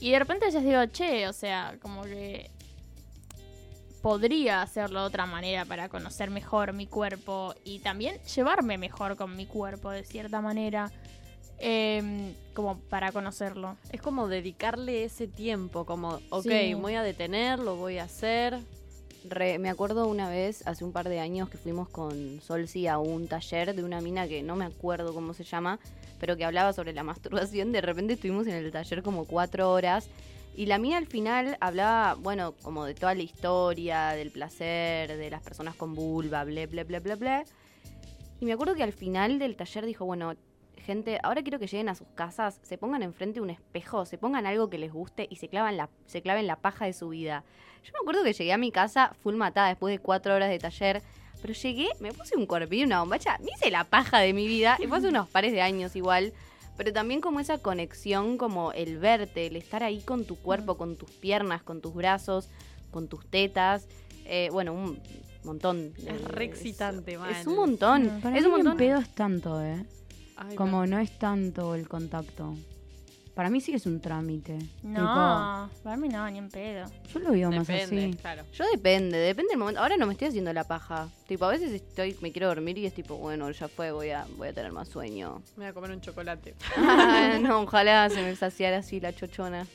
Y 0.00 0.10
de 0.12 0.18
repente 0.18 0.50
ya 0.50 0.60
digo, 0.60 0.84
che, 0.86 1.26
o 1.28 1.32
sea, 1.32 1.76
como 1.80 2.02
que 2.02 2.50
podría 4.02 4.62
hacerlo 4.62 5.00
de 5.00 5.06
otra 5.06 5.26
manera 5.26 5.64
para 5.64 5.88
conocer 5.88 6.30
mejor 6.30 6.72
mi 6.72 6.86
cuerpo 6.86 7.54
y 7.64 7.80
también 7.80 8.16
llevarme 8.34 8.78
mejor 8.78 9.16
con 9.16 9.36
mi 9.36 9.46
cuerpo 9.46 9.90
de 9.90 10.04
cierta 10.04 10.40
manera, 10.40 10.90
em, 11.58 12.32
como 12.54 12.78
para 12.78 13.12
conocerlo. 13.12 13.76
Es 13.92 14.00
como 14.00 14.28
dedicarle 14.28 15.04
ese 15.04 15.26
tiempo, 15.28 15.84
como, 15.84 16.20
ok, 16.30 16.42
Sí. 16.44 16.74
voy 16.74 16.94
a 16.94 17.02
detener, 17.02 17.58
lo 17.58 17.76
voy 17.76 17.98
a 17.98 18.04
hacer. 18.04 18.58
Re- 19.28 19.58
me 19.58 19.68
acuerdo 19.68 20.06
una 20.08 20.30
vez, 20.30 20.66
hace 20.66 20.82
un 20.82 20.92
par 20.92 21.06
de 21.10 21.20
años, 21.20 21.50
que 21.50 21.58
fuimos 21.58 21.90
con 21.90 22.40
Solsi 22.40 22.86
a 22.86 22.96
un 22.98 23.28
taller 23.28 23.74
de 23.74 23.84
una 23.84 24.00
mina 24.00 24.26
que 24.26 24.42
no 24.42 24.56
me 24.56 24.64
acuerdo 24.64 25.12
cómo 25.12 25.34
se 25.34 25.44
llama, 25.44 25.78
pero 26.18 26.38
que 26.38 26.46
hablaba 26.46 26.72
sobre 26.72 26.94
la 26.94 27.02
masturbación. 27.52 27.70
De 27.72 27.82
repente 27.82 28.14
estuvimos 28.14 28.46
en 28.46 28.54
el 28.54 28.72
taller 28.72 29.02
como 29.02 29.26
cuatro 29.26 29.70
horas 29.70 30.08
y 30.54 30.66
la 30.66 30.78
mina 30.78 30.98
al 30.98 31.06
final 31.06 31.56
hablaba, 31.60 32.14
bueno, 32.14 32.54
como 32.62 32.84
de 32.84 32.94
toda 32.94 33.14
la 33.14 33.22
historia, 33.22 34.10
del 34.10 34.30
placer, 34.30 35.16
de 35.16 35.30
las 35.30 35.42
personas 35.42 35.74
con 35.74 35.94
vulva, 35.94 36.44
ble, 36.44 36.66
ble, 36.66 36.84
ble, 36.84 37.00
ble, 37.00 37.14
ble. 37.14 37.44
Y 38.40 38.46
me 38.46 38.52
acuerdo 38.52 38.74
que 38.74 38.82
al 38.82 38.92
final 38.92 39.38
del 39.38 39.56
taller 39.56 39.86
dijo, 39.86 40.04
bueno, 40.04 40.34
gente, 40.80 41.18
ahora 41.22 41.42
quiero 41.42 41.58
que 41.58 41.66
lleguen 41.66 41.88
a 41.88 41.94
sus 41.94 42.08
casas, 42.14 42.58
se 42.62 42.78
pongan 42.78 43.02
enfrente 43.02 43.40
un 43.40 43.50
espejo, 43.50 44.04
se 44.06 44.18
pongan 44.18 44.46
algo 44.46 44.70
que 44.70 44.78
les 44.78 44.92
guste 44.92 45.26
y 45.30 45.36
se 45.36 45.48
clavan 45.48 45.76
la, 45.76 45.88
se 46.06 46.22
claven 46.22 46.46
la 46.46 46.56
paja 46.56 46.86
de 46.86 46.92
su 46.92 47.10
vida. 47.10 47.44
Yo 47.84 47.92
me 47.92 47.98
acuerdo 48.00 48.24
que 48.24 48.32
llegué 48.32 48.52
a 48.52 48.58
mi 48.58 48.72
casa 48.72 49.12
full 49.22 49.36
matada 49.36 49.68
después 49.68 49.94
de 49.94 49.98
cuatro 49.98 50.34
horas 50.34 50.50
de 50.50 50.58
taller. 50.58 51.02
Pero 51.40 51.54
llegué, 51.54 51.88
me 52.00 52.12
puse 52.12 52.36
un 52.36 52.44
corpillo, 52.44 52.84
una 52.84 53.00
bombacha, 53.00 53.38
me 53.38 53.52
hice 53.52 53.70
la 53.70 53.84
paja 53.84 54.18
de 54.18 54.34
mi 54.34 54.46
vida. 54.46 54.76
Y 54.78 54.86
fue 54.86 54.98
hace 54.98 55.08
unos 55.08 55.28
pares 55.28 55.52
de 55.52 55.62
años 55.62 55.96
igual. 55.96 56.34
Pero 56.80 56.94
también 56.94 57.20
como 57.20 57.40
esa 57.40 57.58
conexión, 57.58 58.38
como 58.38 58.72
el 58.72 58.96
verte, 58.96 59.46
el 59.48 59.56
estar 59.56 59.82
ahí 59.82 60.00
con 60.00 60.24
tu 60.24 60.36
cuerpo, 60.36 60.78
con 60.78 60.96
tus 60.96 61.10
piernas, 61.10 61.62
con 61.62 61.82
tus 61.82 61.92
brazos, 61.92 62.48
con 62.90 63.06
tus 63.06 63.26
tetas. 63.26 63.86
Eh, 64.24 64.48
bueno, 64.50 64.72
un 64.72 64.98
montón. 65.44 65.92
de- 65.92 66.12
Es 66.12 66.24
re 66.24 66.46
excitante, 66.46 67.12
es, 67.12 67.18
mal. 67.18 67.32
es 67.32 67.46
un 67.46 67.56
montón. 67.56 68.20
Para 68.22 68.34
es 68.38 68.42
mí 68.44 68.48
un 68.48 68.56
montón. 68.56 68.78
pedo 68.78 68.96
es 68.98 69.14
tanto, 69.14 69.62
¿eh? 69.62 69.84
Ay, 70.36 70.56
Como 70.56 70.86
no 70.86 70.98
es 70.98 71.18
tanto 71.18 71.74
el 71.74 71.86
contacto. 71.86 72.56
Para 73.34 73.48
mí 73.48 73.60
sí 73.60 73.72
es 73.72 73.86
un 73.86 74.00
trámite. 74.00 74.58
No, 74.82 75.70
para 75.82 75.96
mí 75.96 76.08
no, 76.08 76.28
ni 76.30 76.38
en 76.38 76.48
pedo. 76.50 76.88
Tipo, 76.88 77.08
yo 77.08 77.20
lo 77.20 77.32
veo 77.32 77.50
más 77.50 77.66
Depende, 77.66 78.06
así. 78.06 78.16
claro. 78.16 78.42
Yo 78.52 78.64
depende, 78.70 79.18
depende 79.18 79.50
del 79.50 79.58
momento. 79.58 79.80
Ahora 79.80 79.96
no 79.96 80.06
me 80.06 80.12
estoy 80.12 80.28
haciendo 80.28 80.52
la 80.52 80.64
paja. 80.64 81.08
Tipo, 81.26 81.44
a 81.44 81.48
veces 81.48 81.72
estoy, 81.72 82.16
me 82.20 82.32
quiero 82.32 82.48
dormir 82.48 82.76
y 82.78 82.86
es 82.86 82.94
tipo, 82.94 83.16
bueno, 83.16 83.50
ya 83.50 83.68
fue, 83.68 83.92
voy 83.92 84.10
a, 84.10 84.26
voy 84.36 84.48
a 84.48 84.52
tener 84.52 84.72
más 84.72 84.88
sueño. 84.88 85.42
Me 85.56 85.64
voy 85.64 85.66
a 85.66 85.72
comer 85.72 85.90
un 85.92 86.00
chocolate. 86.00 86.54
Ah, 86.76 87.38
no, 87.40 87.60
ojalá 87.62 88.10
se 88.10 88.20
me 88.22 88.34
saciara 88.36 88.78
así 88.78 89.00
la 89.00 89.14
chochona. 89.14 89.66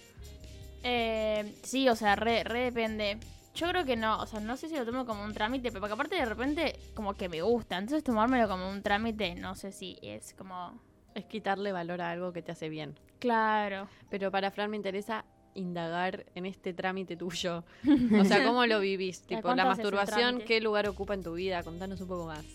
Eh, 0.83 1.55
sí, 1.63 1.89
o 1.89 1.95
sea, 1.95 2.15
re, 2.15 2.43
re 2.43 2.65
depende. 2.65 3.17
Yo 3.55 3.69
creo 3.69 3.85
que 3.85 3.95
no, 3.95 4.19
o 4.19 4.27
sea, 4.27 4.41
no 4.41 4.57
sé 4.57 4.67
si 4.67 4.75
lo 4.75 4.85
tomo 4.85 5.05
como 5.05 5.23
un 5.23 5.33
trámite, 5.33 5.69
pero 5.69 5.79
porque 5.79 5.93
aparte 5.93 6.15
de 6.15 6.25
repente 6.25 6.77
como 6.93 7.13
que 7.13 7.29
me 7.29 7.41
gusta, 7.41 7.77
entonces 7.77 8.03
tomármelo 8.03 8.49
como 8.49 8.69
un 8.69 8.83
trámite, 8.83 9.33
no 9.35 9.55
sé 9.55 9.71
si 9.71 9.97
es 10.01 10.33
como... 10.33 10.77
Es 11.15 11.25
quitarle 11.25 11.71
valor 11.71 12.01
a 12.01 12.12
algo 12.12 12.32
que 12.32 12.43
te 12.43 12.51
hace 12.51 12.69
bien. 12.69 12.93
Claro. 13.19 13.88
Pero 14.12 14.30
para 14.30 14.51
Fran 14.51 14.69
me 14.69 14.78
interesa 14.78 15.25
indagar 15.56 16.25
en 16.36 16.45
este 16.45 16.73
trámite 16.73 17.15
tuyo. 17.15 17.63
O 18.21 18.25
sea, 18.25 18.45
¿cómo 18.45 18.65
lo 18.67 18.80
vivís? 18.80 19.21
Tipo, 19.21 19.41
¿cuánto 19.41 19.63
la 19.63 19.69
masturbación? 19.69 20.41
¿qué 20.45 20.62
lugar 20.62 20.88
ocupa 20.88 21.13
en 21.15 21.23
tu 21.23 21.34
vida? 21.34 21.63
Contanos 21.63 21.99
un 22.01 22.08
poco 22.08 22.25
más. 22.25 22.45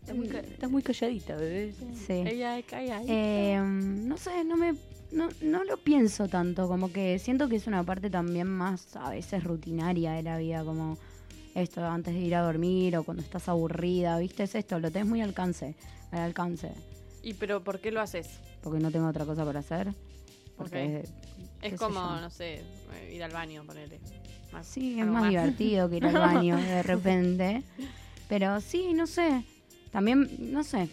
Estás 0.00 0.70
muy, 0.70 0.82
calladita, 0.82 1.36
bebé. 1.36 1.72
Sí. 1.94 2.24
Ella. 2.26 2.58
Eh, 3.06 3.60
no 3.62 4.16
sé, 4.16 4.44
no 4.44 4.56
me 4.56 4.74
no, 5.12 5.28
no 5.42 5.64
lo 5.64 5.76
pienso 5.76 6.28
tanto, 6.28 6.68
como 6.68 6.92
que 6.92 7.18
siento 7.18 7.48
que 7.48 7.56
es 7.56 7.66
una 7.66 7.82
parte 7.84 8.10
también 8.10 8.46
más 8.46 8.96
a 8.96 9.10
veces 9.10 9.44
rutinaria 9.44 10.12
de 10.12 10.22
la 10.22 10.38
vida, 10.38 10.64
como 10.64 10.98
esto 11.54 11.84
antes 11.84 12.14
de 12.14 12.20
ir 12.20 12.34
a 12.34 12.42
dormir 12.42 12.96
o 12.96 13.02
cuando 13.02 13.22
estás 13.22 13.48
aburrida, 13.48 14.18
¿viste? 14.18 14.44
Es 14.44 14.54
esto, 14.54 14.78
lo 14.78 14.90
tenés 14.90 15.08
muy 15.08 15.20
al 15.20 15.30
alcance, 15.30 15.74
al 16.12 16.20
alcance, 16.20 16.72
¿Y 17.22 17.34
pero 17.34 17.62
por 17.62 17.80
qué 17.80 17.90
lo 17.90 18.00
haces? 18.00 18.28
porque 18.62 18.78
no 18.78 18.90
tengo 18.90 19.08
otra 19.08 19.24
cosa 19.24 19.44
para 19.44 19.60
hacer. 19.60 19.94
Porque 20.56 21.04
qué 21.62 21.68
Es 21.68 21.78
como, 21.78 21.98
yo. 22.00 22.20
no 22.20 22.28
sé, 22.30 22.56
eh, 22.94 23.12
ir 23.14 23.22
al 23.24 23.30
baño, 23.32 23.64
ponele. 23.64 23.98
Más- 24.52 24.66
Sí, 24.66 25.00
es 25.00 25.06
más, 25.06 25.28
divertido 25.30 25.88
que 25.88 25.96
ir 25.96 26.04
al 26.06 26.12
baño 26.14 26.56
de 26.58 26.82
repente. 26.82 27.62
Pero 28.28 28.60
sí, 28.60 28.92
no 28.92 29.06
sé. 29.06 29.44
También, 29.90 30.28
no 30.52 30.62
sé. 30.62 30.88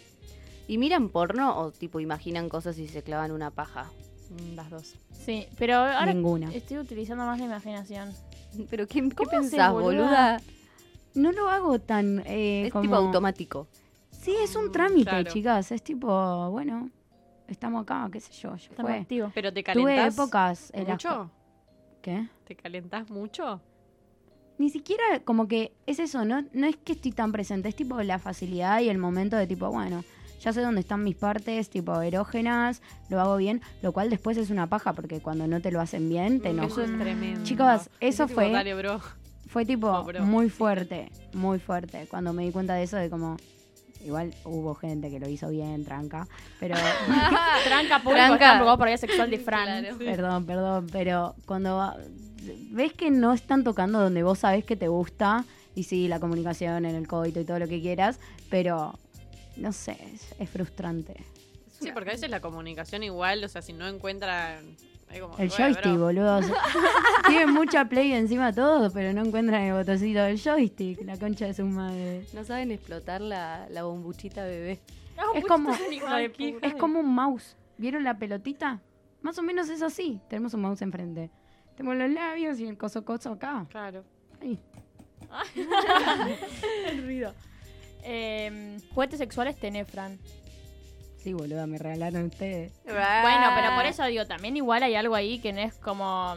¿Y 0.66 0.78
miran 0.78 1.08
porno 1.10 1.58
o 1.58 1.70
tipo 1.72 2.00
imaginan 2.00 2.48
cosas 2.48 2.78
y 2.78 2.88
se 2.88 3.02
clavan 3.02 3.30
una 3.32 3.50
paja? 3.50 3.90
Mm, 4.30 4.54
Las 4.54 4.70
dos. 4.70 4.94
Sí, 5.24 5.46
pero 5.58 5.74
ahora 5.76 6.12
Ninguna. 6.12 6.52
estoy 6.54 6.78
utilizando 6.78 7.24
más 7.26 7.38
la 7.38 7.44
imaginación. 7.46 8.12
¿Pero 8.70 8.86
qué, 8.86 9.00
¿Cómo 9.14 9.30
pensás, 9.30 9.72
boluda? 9.72 9.90
boluda? 10.02 10.40
No 11.14 11.32
lo 11.32 11.48
hago 11.50 11.78
tan 11.80 12.22
eh, 12.26 12.66
Es 12.66 12.72
como... 12.72 12.82
tipo 12.82 12.94
automático. 12.96 13.66
Sí, 14.28 14.36
es 14.44 14.54
un 14.56 14.70
trámite, 14.70 15.04
Claro. 15.08 15.30
chicas. 15.32 15.72
Es 15.72 15.82
tipo, 15.82 16.50
bueno, 16.50 16.90
estamos 17.46 17.80
acá, 17.82 18.06
qué 18.12 18.20
sé 18.20 18.30
yo, 18.34 18.54
Estamos 18.56 18.92
fue. 19.06 19.30
¿Pero 19.34 19.50
te 19.54 19.62
Tuve 19.62 19.94
calentás 19.96 20.14
épocas 20.14 20.70
en 20.74 20.80
las 20.86 20.90
mucho? 21.02 21.30
¿Qué? 22.02 22.28
¿Te 22.44 22.54
calentás 22.54 23.08
mucho? 23.08 23.62
Ni 24.58 24.68
siquiera 24.68 25.02
como 25.24 25.48
que 25.48 25.72
es 25.86 25.98
eso, 25.98 26.26
no, 26.26 26.44
no 26.52 26.66
es 26.66 26.76
que 26.76 26.92
estoy 26.92 27.12
tan 27.12 27.32
presente, 27.32 27.70
es 27.70 27.74
tipo 27.76 28.02
la 28.02 28.18
facilidad 28.18 28.80
y 28.82 28.90
el 28.90 28.98
momento 28.98 29.34
de 29.36 29.46
tipo, 29.46 29.70
bueno, 29.70 30.04
ya 30.40 30.52
sé 30.52 30.60
dónde 30.60 30.80
están 30.82 31.02
mis 31.04 31.16
partes, 31.16 31.70
tipo 31.70 31.98
erógenas, 32.02 32.82
lo 33.08 33.22
hago 33.22 33.38
bien, 33.38 33.62
lo 33.80 33.92
cual 33.92 34.10
después 34.10 34.36
es 34.36 34.50
una 34.50 34.66
paja 34.66 34.92
porque 34.92 35.20
cuando 35.22 35.46
no 35.46 35.62
te 35.62 35.72
lo 35.72 35.80
hacen 35.80 36.06
bien 36.10 36.42
te 36.42 36.50
Mm, 36.52 36.58
enojas. 36.58 36.72
Eso 36.72 36.82
es 36.84 36.98
tremendo. 36.98 37.42
Chicos, 37.44 37.88
eso 37.98 38.24
Ese 38.24 38.26
tipo, 38.26 38.34
fue- 38.42 38.50
Dale, 38.52 38.74
bro. 38.74 39.00
Fue 39.46 39.64
tipo 39.64 40.04
bro. 40.04 40.22
muy 40.26 40.50
fuerte, 40.50 41.10
muy 41.32 41.58
fuerte, 41.58 42.06
cuando 42.10 42.34
me 42.34 42.44
di 42.44 42.52
cuenta 42.52 42.74
de 42.74 42.82
eso 42.82 42.98
de 42.98 43.08
como... 43.08 43.38
Igual 44.04 44.34
hubo 44.44 44.74
gente 44.74 45.10
que 45.10 45.18
lo 45.18 45.28
hizo 45.28 45.48
bien, 45.50 45.84
tranca, 45.84 46.28
pero... 46.60 46.76
Tranca 47.64 47.98
público, 47.98 48.36
Tranca. 48.36 48.52
está 48.58 48.76
por 48.76 48.98
sexual 48.98 49.30
de 49.30 49.38
Fran. 49.38 49.82
Claro. 49.82 49.98
Perdón, 49.98 50.46
perdón, 50.46 50.86
pero 50.92 51.34
cuando 51.46 51.94
ves 52.70 52.92
que 52.92 53.10
no 53.10 53.32
están 53.32 53.64
tocando 53.64 54.00
donde 54.00 54.22
vos 54.22 54.38
sabés 54.38 54.64
que 54.64 54.76
te 54.76 54.88
gusta, 54.88 55.44
y 55.74 55.84
sí, 55.84 56.08
la 56.08 56.20
comunicación 56.20 56.84
en 56.84 56.94
el 56.94 57.06
coito 57.06 57.40
y 57.40 57.44
todo 57.44 57.58
lo 57.58 57.68
que 57.68 57.80
quieras, 57.80 58.18
pero 58.50 58.98
no 59.56 59.72
sé, 59.72 59.96
es, 60.14 60.34
es 60.38 60.48
frustrante. 60.48 61.14
Sí, 61.80 61.90
porque 61.92 62.10
a 62.10 62.12
veces 62.14 62.30
la 62.30 62.40
comunicación 62.40 63.02
igual, 63.02 63.44
o 63.44 63.48
sea, 63.48 63.62
si 63.62 63.72
no 63.72 63.86
encuentran... 63.86 64.76
como, 65.20 65.36
El 65.38 65.48
bueno, 65.48 65.54
joystick, 65.56 65.92
bro. 65.92 65.98
boludo. 65.98 66.40
Tienen 67.26 67.52
mucha 67.52 67.84
play 67.86 68.12
encima 68.12 68.52
todo, 68.52 68.90
pero 68.90 69.12
no 69.12 69.24
encuentran 69.24 69.62
el 69.62 69.74
botoncito 69.74 70.20
del 70.20 70.38
joystick, 70.38 71.02
la 71.04 71.16
concha 71.16 71.46
de 71.46 71.54
su 71.54 71.64
madre. 71.64 72.26
No 72.32 72.44
saben 72.44 72.70
explotar 72.70 73.20
la, 73.20 73.66
la 73.70 73.84
bombuchita 73.84 74.44
bebé. 74.44 74.80
Es 75.34 75.44
como, 75.46 75.72
es 75.72 76.74
como 76.74 77.00
un 77.00 77.14
mouse. 77.14 77.56
¿Vieron 77.76 78.04
la 78.04 78.18
pelotita? 78.18 78.80
Más 79.22 79.38
o 79.38 79.42
menos 79.42 79.68
es 79.68 79.82
así. 79.82 80.20
Tenemos 80.28 80.54
un 80.54 80.62
mouse 80.62 80.82
enfrente. 80.82 81.30
Tenemos 81.76 81.96
los 81.96 82.10
labios 82.10 82.58
y 82.60 82.66
el 82.66 82.76
coso 82.76 83.04
coso 83.04 83.32
acá. 83.32 83.66
Claro. 83.70 84.04
Ahí. 84.40 84.58
el 86.86 87.04
ruido. 87.04 87.34
Eh, 88.02 88.78
juguetes 88.94 89.18
sexuales 89.18 89.56
tenés, 89.58 89.88
Fran. 89.88 90.18
Sí, 91.22 91.32
boluda, 91.32 91.66
me 91.66 91.78
regalaron 91.78 92.26
ustedes. 92.26 92.72
Bueno, 92.84 93.52
pero 93.54 93.74
por 93.74 93.86
eso 93.86 94.04
digo, 94.06 94.26
también 94.26 94.56
igual 94.56 94.82
hay 94.82 94.94
algo 94.94 95.14
ahí 95.14 95.40
que 95.40 95.52
no 95.52 95.60
es 95.60 95.74
como... 95.74 96.36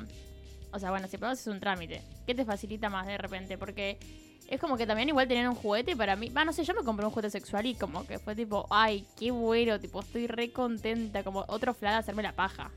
O 0.74 0.80
sea, 0.80 0.90
bueno, 0.90 1.08
si 1.08 1.18
pero 1.18 1.32
es 1.32 1.46
un 1.48 1.60
trámite. 1.60 2.02
¿Qué 2.26 2.34
te 2.34 2.46
facilita 2.46 2.90
más 2.90 3.06
de 3.06 3.18
repente? 3.18 3.58
Porque 3.58 4.00
es 4.48 4.60
como 4.60 4.78
que 4.78 4.88
también 4.88 5.10
igual 5.10 5.28
tener 5.28 5.48
un 5.48 5.56
juguete 5.56 5.96
para 5.96 6.16
mí... 6.16 6.30
Va, 6.30 6.46
no 6.46 6.54
sé, 6.54 6.64
yo 6.64 6.74
me 6.74 6.84
compré 6.84 7.06
un 7.06 7.12
juguete 7.12 7.30
sexual 7.30 7.66
y 7.66 7.76
como 7.76 8.06
que 8.08 8.20
fue 8.20 8.36
tipo, 8.36 8.66
ay, 8.70 9.06
qué 9.20 9.32
bueno, 9.32 9.80
tipo, 9.80 10.00
estoy 10.00 10.28
re 10.28 10.52
contenta, 10.52 11.24
como 11.24 11.46
otro 11.48 11.74
flag 11.74 11.94
de 11.94 12.00
hacerme 12.00 12.24
la 12.24 12.34
paja. 12.34 12.72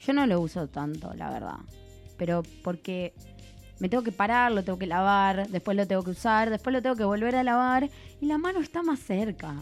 Yo 0.00 0.12
no 0.12 0.26
lo 0.26 0.40
uso 0.40 0.68
tanto, 0.68 1.14
la 1.14 1.30
verdad. 1.30 1.56
Pero 2.18 2.42
porque 2.62 3.14
me 3.78 3.88
tengo 3.88 4.04
que 4.04 4.12
parar, 4.12 4.52
lo 4.52 4.62
tengo 4.62 4.78
que 4.78 4.86
lavar, 4.86 5.48
después 5.48 5.76
lo 5.76 5.86
tengo 5.86 6.04
que 6.04 6.10
usar, 6.10 6.50
después 6.50 6.72
lo 6.72 6.82
tengo 6.82 6.96
que 6.96 7.04
volver 7.04 7.34
a 7.36 7.42
lavar 7.42 7.88
y 8.20 8.26
la 8.26 8.38
mano 8.38 8.60
está 8.60 8.82
más 8.82 9.00
cerca. 9.00 9.54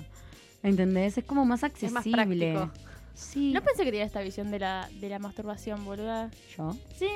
¿Entendés? 0.62 1.18
Es 1.18 1.25
como 1.25 1.44
más 1.44 1.62
más 1.62 1.64
accesible. 1.64 2.12
práctico. 2.12 2.70
Sí. 3.14 3.53
No 3.53 3.62
pensé 3.62 3.85
que 3.85 3.90
tenía 3.90 4.07
esta 4.07 4.22
visión 4.22 4.51
de 4.51 4.59
la, 4.59 4.88
de 5.01 5.09
la 5.09 5.18
masturbación, 5.18 5.85
boluda. 5.85 6.31
Yo. 6.57 6.77
Sí. 6.96 7.09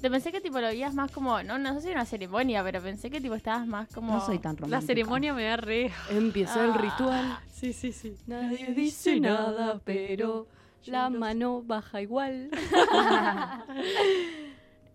Te 0.00 0.10
pensé 0.10 0.32
que 0.32 0.40
tipo 0.40 0.60
lo 0.60 0.66
veías 0.66 0.92
más 0.94 1.10
como, 1.10 1.42
no, 1.42 1.58
no 1.58 1.74
sé 1.74 1.80
si 1.80 1.86
era 1.88 2.00
una 2.00 2.04
ceremonia, 2.04 2.62
pero 2.62 2.82
pensé 2.82 3.08
que 3.08 3.20
tipo 3.22 3.34
estabas 3.34 3.66
más 3.66 3.88
como... 3.88 4.12
No 4.12 4.20
soy 4.20 4.38
tan 4.38 4.56
romántica. 4.56 4.80
La 4.80 4.86
ceremonia 4.86 5.32
me 5.32 5.44
da 5.44 5.56
re... 5.56 5.90
Empieza 6.10 6.62
el 6.62 6.74
ritual. 6.74 7.38
Sí, 7.50 7.72
sí, 7.72 7.90
sí. 7.92 8.14
Nadie 8.26 8.74
dice 8.74 9.18
nada, 9.18 9.80
pero 9.82 10.46
la 10.84 11.08
mano 11.08 11.62
baja 11.62 12.02
igual. 12.02 12.50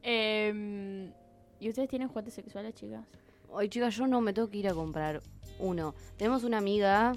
Em, 0.04 1.12
¿Y 1.60 1.70
ustedes 1.70 1.90
tienen 1.90 2.08
juguetes 2.08 2.34
sexuales, 2.34 2.74
chicas? 2.76 3.04
Ay, 3.56 3.68
chicas, 3.68 3.96
yo 3.96 4.08
no 4.08 4.22
me 4.22 4.32
tengo 4.32 4.50
que 4.50 4.58
ir 4.60 4.68
a 4.70 4.74
comprar 4.74 5.22
uno. 5.60 5.94
Tenemos 6.18 6.44
una 6.44 6.60
amiga 6.60 7.14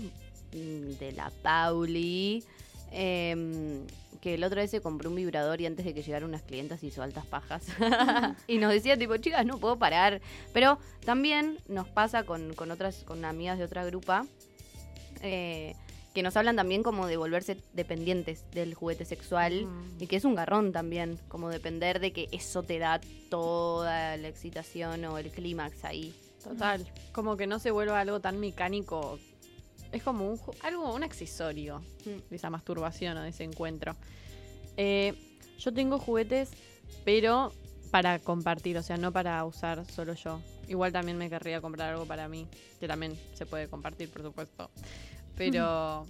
de 0.53 1.12
la 1.12 1.31
Pauli 1.43 2.45
em, 2.91 3.87
que 4.21 4.35
el 4.35 4.45
otro 4.45 4.57
vez 4.61 4.71
se 4.71 4.81
compró 4.81 5.11
un 5.11 5.17
vibrador 5.17 5.61
y 5.61 5.67
antes 5.67 5.85
de 5.85 5.95
que 5.95 6.03
llegaran 6.03 6.29
unas 6.29 6.43
clientas 6.43 6.83
hizo 6.85 7.03
altas 7.03 7.27
pajas. 7.27 7.65
y 8.47 8.59
nos 8.59 8.71
decía, 8.73 8.97
tipo, 8.97 9.17
chicas, 9.17 9.45
no 9.47 9.59
puedo 9.59 9.79
parar. 9.79 10.21
Pero 10.53 10.79
también 11.05 11.59
nos 11.69 11.88
pasa 11.88 12.23
con, 12.25 12.55
con 12.55 12.71
otras, 12.71 13.03
con 13.05 13.25
amigas 13.25 13.59
de 13.59 13.65
otra 13.65 13.85
grupa. 13.85 14.27
eh, 15.23 15.75
que 16.15 16.23
nos 16.23 16.37
hablan 16.37 16.57
también 16.57 16.83
como 16.83 17.07
de 17.07 17.17
volverse 17.17 17.57
dependientes 17.73 18.45
del 18.53 18.75
juguete 18.75 19.07
sexual 19.07 19.65
Mm. 19.65 20.03
y 20.03 20.07
que 20.09 20.17
es 20.17 20.27
un 20.27 20.35
garrón 20.35 20.71
también, 20.71 21.19
como 21.29 21.49
depender 21.49 22.01
de 22.01 22.12
que 22.12 22.29
eso 22.33 22.62
te 22.62 22.79
da 22.79 23.01
toda 23.31 24.19
la 24.19 24.29
excitación 24.29 25.03
o 25.07 25.17
el 25.17 25.31
clímax 25.31 25.85
ahí. 25.87 26.15
Total. 26.45 26.87
Como 27.12 27.38
que 27.38 27.47
no 27.47 27.59
se 27.59 27.71
vuelva 27.71 27.99
algo 27.99 28.21
tan 28.21 28.38
mecánico. 28.41 29.19
Es 29.92 30.02
como 30.02 30.26
un, 30.26 30.38
ju- 30.38 30.55
algo, 30.62 30.94
un 30.94 31.02
accesorio 31.02 31.81
Mm. 32.05 32.28
de 32.31 32.37
esa 32.37 32.50
masturbación 32.50 33.16
o 33.18 33.22
de 33.22 33.28
ese 33.28 33.44
encuentro. 33.44 33.94
Eh, 34.76 35.14
yo 35.59 35.72
tengo 35.72 35.98
juguetes, 35.98 36.50
pero 37.05 37.52
para 37.90 38.18
compartir, 38.18 38.78
o 38.78 38.83
sea, 38.83 38.96
no 38.96 39.12
para 39.12 39.44
usar 39.44 39.85
solo 39.87 40.14
yo. 40.14 40.40
Igual 40.66 40.92
también 40.92 41.18
me 41.18 41.28
querría 41.28 41.61
comprar 41.61 41.90
algo 41.90 42.07
para 42.07 42.26
mí, 42.28 42.48
que 42.81 42.88
también 42.88 43.14
se 43.35 43.44
puede 43.46 43.68
compartir, 43.68 44.11
por 44.11 44.22
supuesto. 44.22 44.70
Pero 45.37 46.07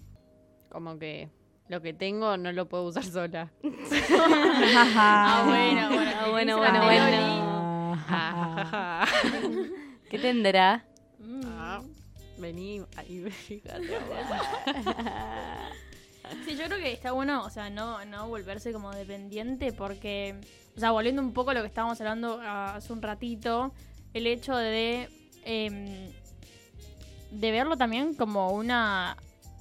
como 0.70 0.98
que 0.98 1.28
lo 1.68 1.80
que 1.82 1.92
tengo 1.92 2.36
no 2.36 2.52
lo 2.52 2.68
puedo 2.68 2.84
usar 2.84 3.04
sola. 3.04 3.50
Ah, 4.14 5.44
bueno, 5.46 5.88
bueno. 5.90 6.10
Ah, 6.14 6.28
bueno, 6.30 6.58
bueno, 6.58 6.86
Meloni. 6.86 7.16
bueno. 7.16 7.98
Ah, 8.08 9.06
¿Qué 10.10 10.18
tendrá? 10.18 10.84
Vení, 12.42 12.82
ahí, 12.96 13.30
fíjate. 13.30 13.98
Sí, 16.44 16.56
yo 16.56 16.64
creo 16.64 16.78
que 16.78 16.92
está 16.92 17.12
bueno, 17.12 17.44
o 17.44 17.50
sea, 17.50 17.70
no, 17.70 18.04
no 18.04 18.28
volverse 18.28 18.72
como 18.72 18.90
dependiente 18.92 19.72
porque, 19.72 20.36
o 20.76 20.80
sea, 20.80 20.90
volviendo 20.90 21.20
un 21.20 21.32
poco 21.32 21.50
a 21.50 21.54
lo 21.54 21.60
que 21.60 21.66
estábamos 21.66 22.00
hablando 22.00 22.40
ah, 22.42 22.76
hace 22.76 22.92
un 22.92 23.02
ratito, 23.02 23.72
el 24.14 24.26
hecho 24.26 24.56
de, 24.56 25.08
em, 25.44 26.10
de 27.30 27.50
verlo 27.50 27.76
también 27.76 28.14
como 28.14 28.50
una, 28.52 29.16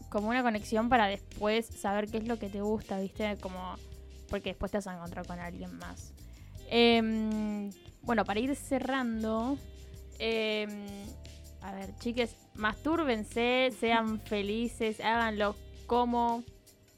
como 0.09 0.29
una 0.29 0.43
conexión 0.43 0.89
para 0.89 1.07
después 1.07 1.65
saber 1.65 2.09
qué 2.09 2.17
es 2.17 2.27
lo 2.27 2.39
que 2.39 2.49
te 2.49 2.61
gusta, 2.61 2.99
¿viste? 2.99 3.37
Como, 3.37 3.75
porque 4.29 4.49
después 4.49 4.71
te 4.71 4.77
vas 4.77 4.87
a 4.87 4.95
encontrar 4.95 5.25
con 5.27 5.39
alguien 5.39 5.77
más. 5.77 6.13
Em, 6.69 7.69
bueno, 8.03 8.23
para 8.23 8.39
ir 8.39 8.55
cerrando, 8.55 9.57
em, 10.19 10.87
a 11.61 11.73
ver, 11.73 11.95
chiques, 11.99 12.35
mastúrbense, 12.55 13.71
sean 13.79 14.19
felices, 14.25 14.99
háganlo 14.99 15.55
como 15.87 16.43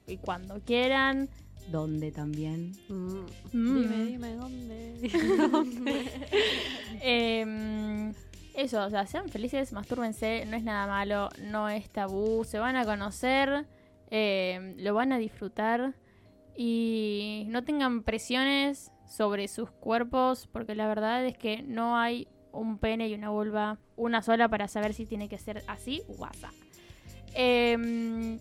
y 0.07 0.17
cuando 0.17 0.59
quieran. 0.61 1.29
¿Dónde 1.71 2.11
también? 2.11 2.73
Mm. 2.89 3.25
Mm. 3.53 3.81
Dime, 3.81 4.05
dime, 4.05 4.35
¿dónde? 4.35 5.11
¿dónde? 5.51 6.11
Em, 7.01 8.13
eso, 8.53 8.83
o 8.85 8.89
sea, 8.89 9.05
sean 9.07 9.29
felices, 9.29 9.73
mastúrbense, 9.73 10.45
no 10.45 10.55
es 10.57 10.63
nada 10.63 10.87
malo, 10.87 11.29
no 11.41 11.69
es 11.69 11.89
tabú, 11.89 12.43
se 12.43 12.59
van 12.59 12.75
a 12.75 12.85
conocer, 12.85 13.65
em, 14.09 14.75
lo 14.77 14.93
van 14.93 15.11
a 15.11 15.17
disfrutar 15.17 15.95
y 16.55 17.45
no 17.47 17.63
tengan 17.63 18.03
presiones 18.03 18.91
sobre 19.07 19.47
sus 19.47 19.71
cuerpos, 19.71 20.47
porque 20.51 20.75
la 20.75 20.87
verdad 20.87 21.25
es 21.25 21.37
que 21.37 21.63
no 21.63 21.97
hay 21.97 22.27
un 22.53 22.77
pene 22.77 23.09
y 23.09 23.13
una 23.13 23.29
vulva, 23.29 23.77
una 23.97 24.21
sola 24.21 24.47
para 24.47 24.67
saber 24.67 24.93
si 24.93 25.05
tiene 25.05 25.27
que 25.27 25.37
ser 25.37 25.63
así 25.67 26.03
o 26.17 26.25
así. 26.25 26.45
Em, 27.33 28.39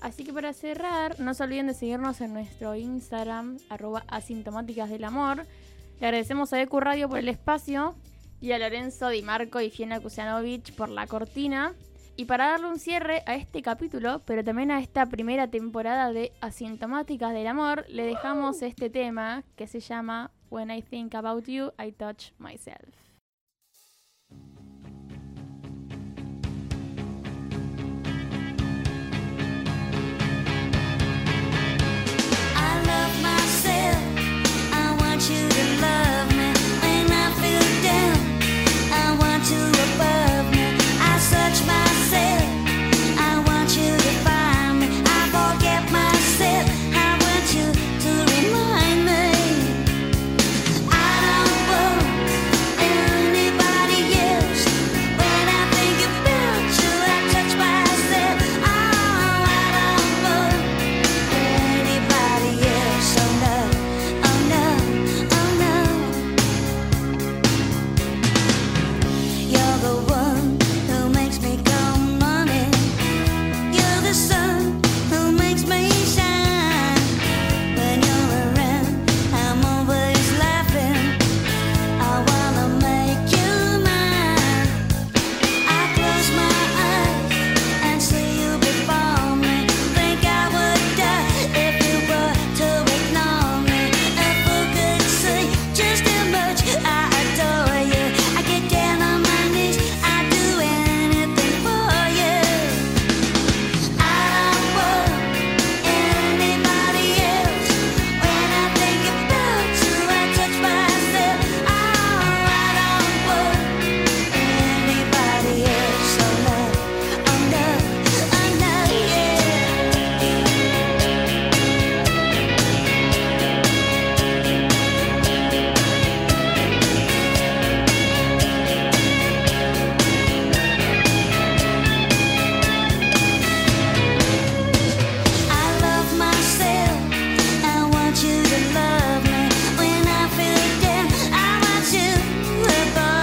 así 0.00 0.24
que 0.24 0.32
para 0.32 0.52
cerrar, 0.52 1.18
no 1.20 1.34
se 1.34 1.44
olviden 1.44 1.68
de 1.68 1.74
seguirnos 1.74 2.20
en 2.20 2.34
nuestro 2.34 2.74
Instagram, 2.74 3.58
arroba 3.70 4.04
asintomáticas 4.08 4.90
del 4.90 5.04
amor. 5.04 5.46
Le 6.00 6.06
agradecemos 6.06 6.52
a 6.52 6.60
Ecu 6.60 6.80
Radio 6.80 7.08
por 7.08 7.18
el 7.18 7.28
espacio 7.28 7.94
y 8.40 8.52
a 8.52 8.58
Lorenzo 8.58 9.08
Di 9.08 9.22
Marco 9.22 9.60
y 9.60 9.70
Fiena 9.70 10.00
Kusianovich 10.00 10.74
por 10.74 10.88
la 10.88 11.06
cortina. 11.06 11.74
Y 12.16 12.24
para 12.24 12.48
darle 12.48 12.66
un 12.66 12.80
cierre 12.80 13.22
a 13.26 13.36
este 13.36 13.62
capítulo, 13.62 14.22
pero 14.26 14.42
también 14.42 14.72
a 14.72 14.80
esta 14.80 15.06
primera 15.06 15.48
temporada 15.48 16.12
de 16.12 16.32
Asintomáticas 16.40 17.32
del 17.32 17.46
Amor, 17.46 17.84
le 17.88 18.04
dejamos 18.04 18.60
este 18.62 18.90
tema 18.90 19.44
que 19.54 19.68
se 19.68 19.78
llama 19.78 20.32
When 20.50 20.68
I 20.72 20.82
Think 20.82 21.14
About 21.14 21.46
You, 21.46 21.70
I 21.78 21.92
Touch 21.92 22.32
Myself. 22.38 23.07
want 35.18 35.30
you 35.30 35.48
to 35.48 35.77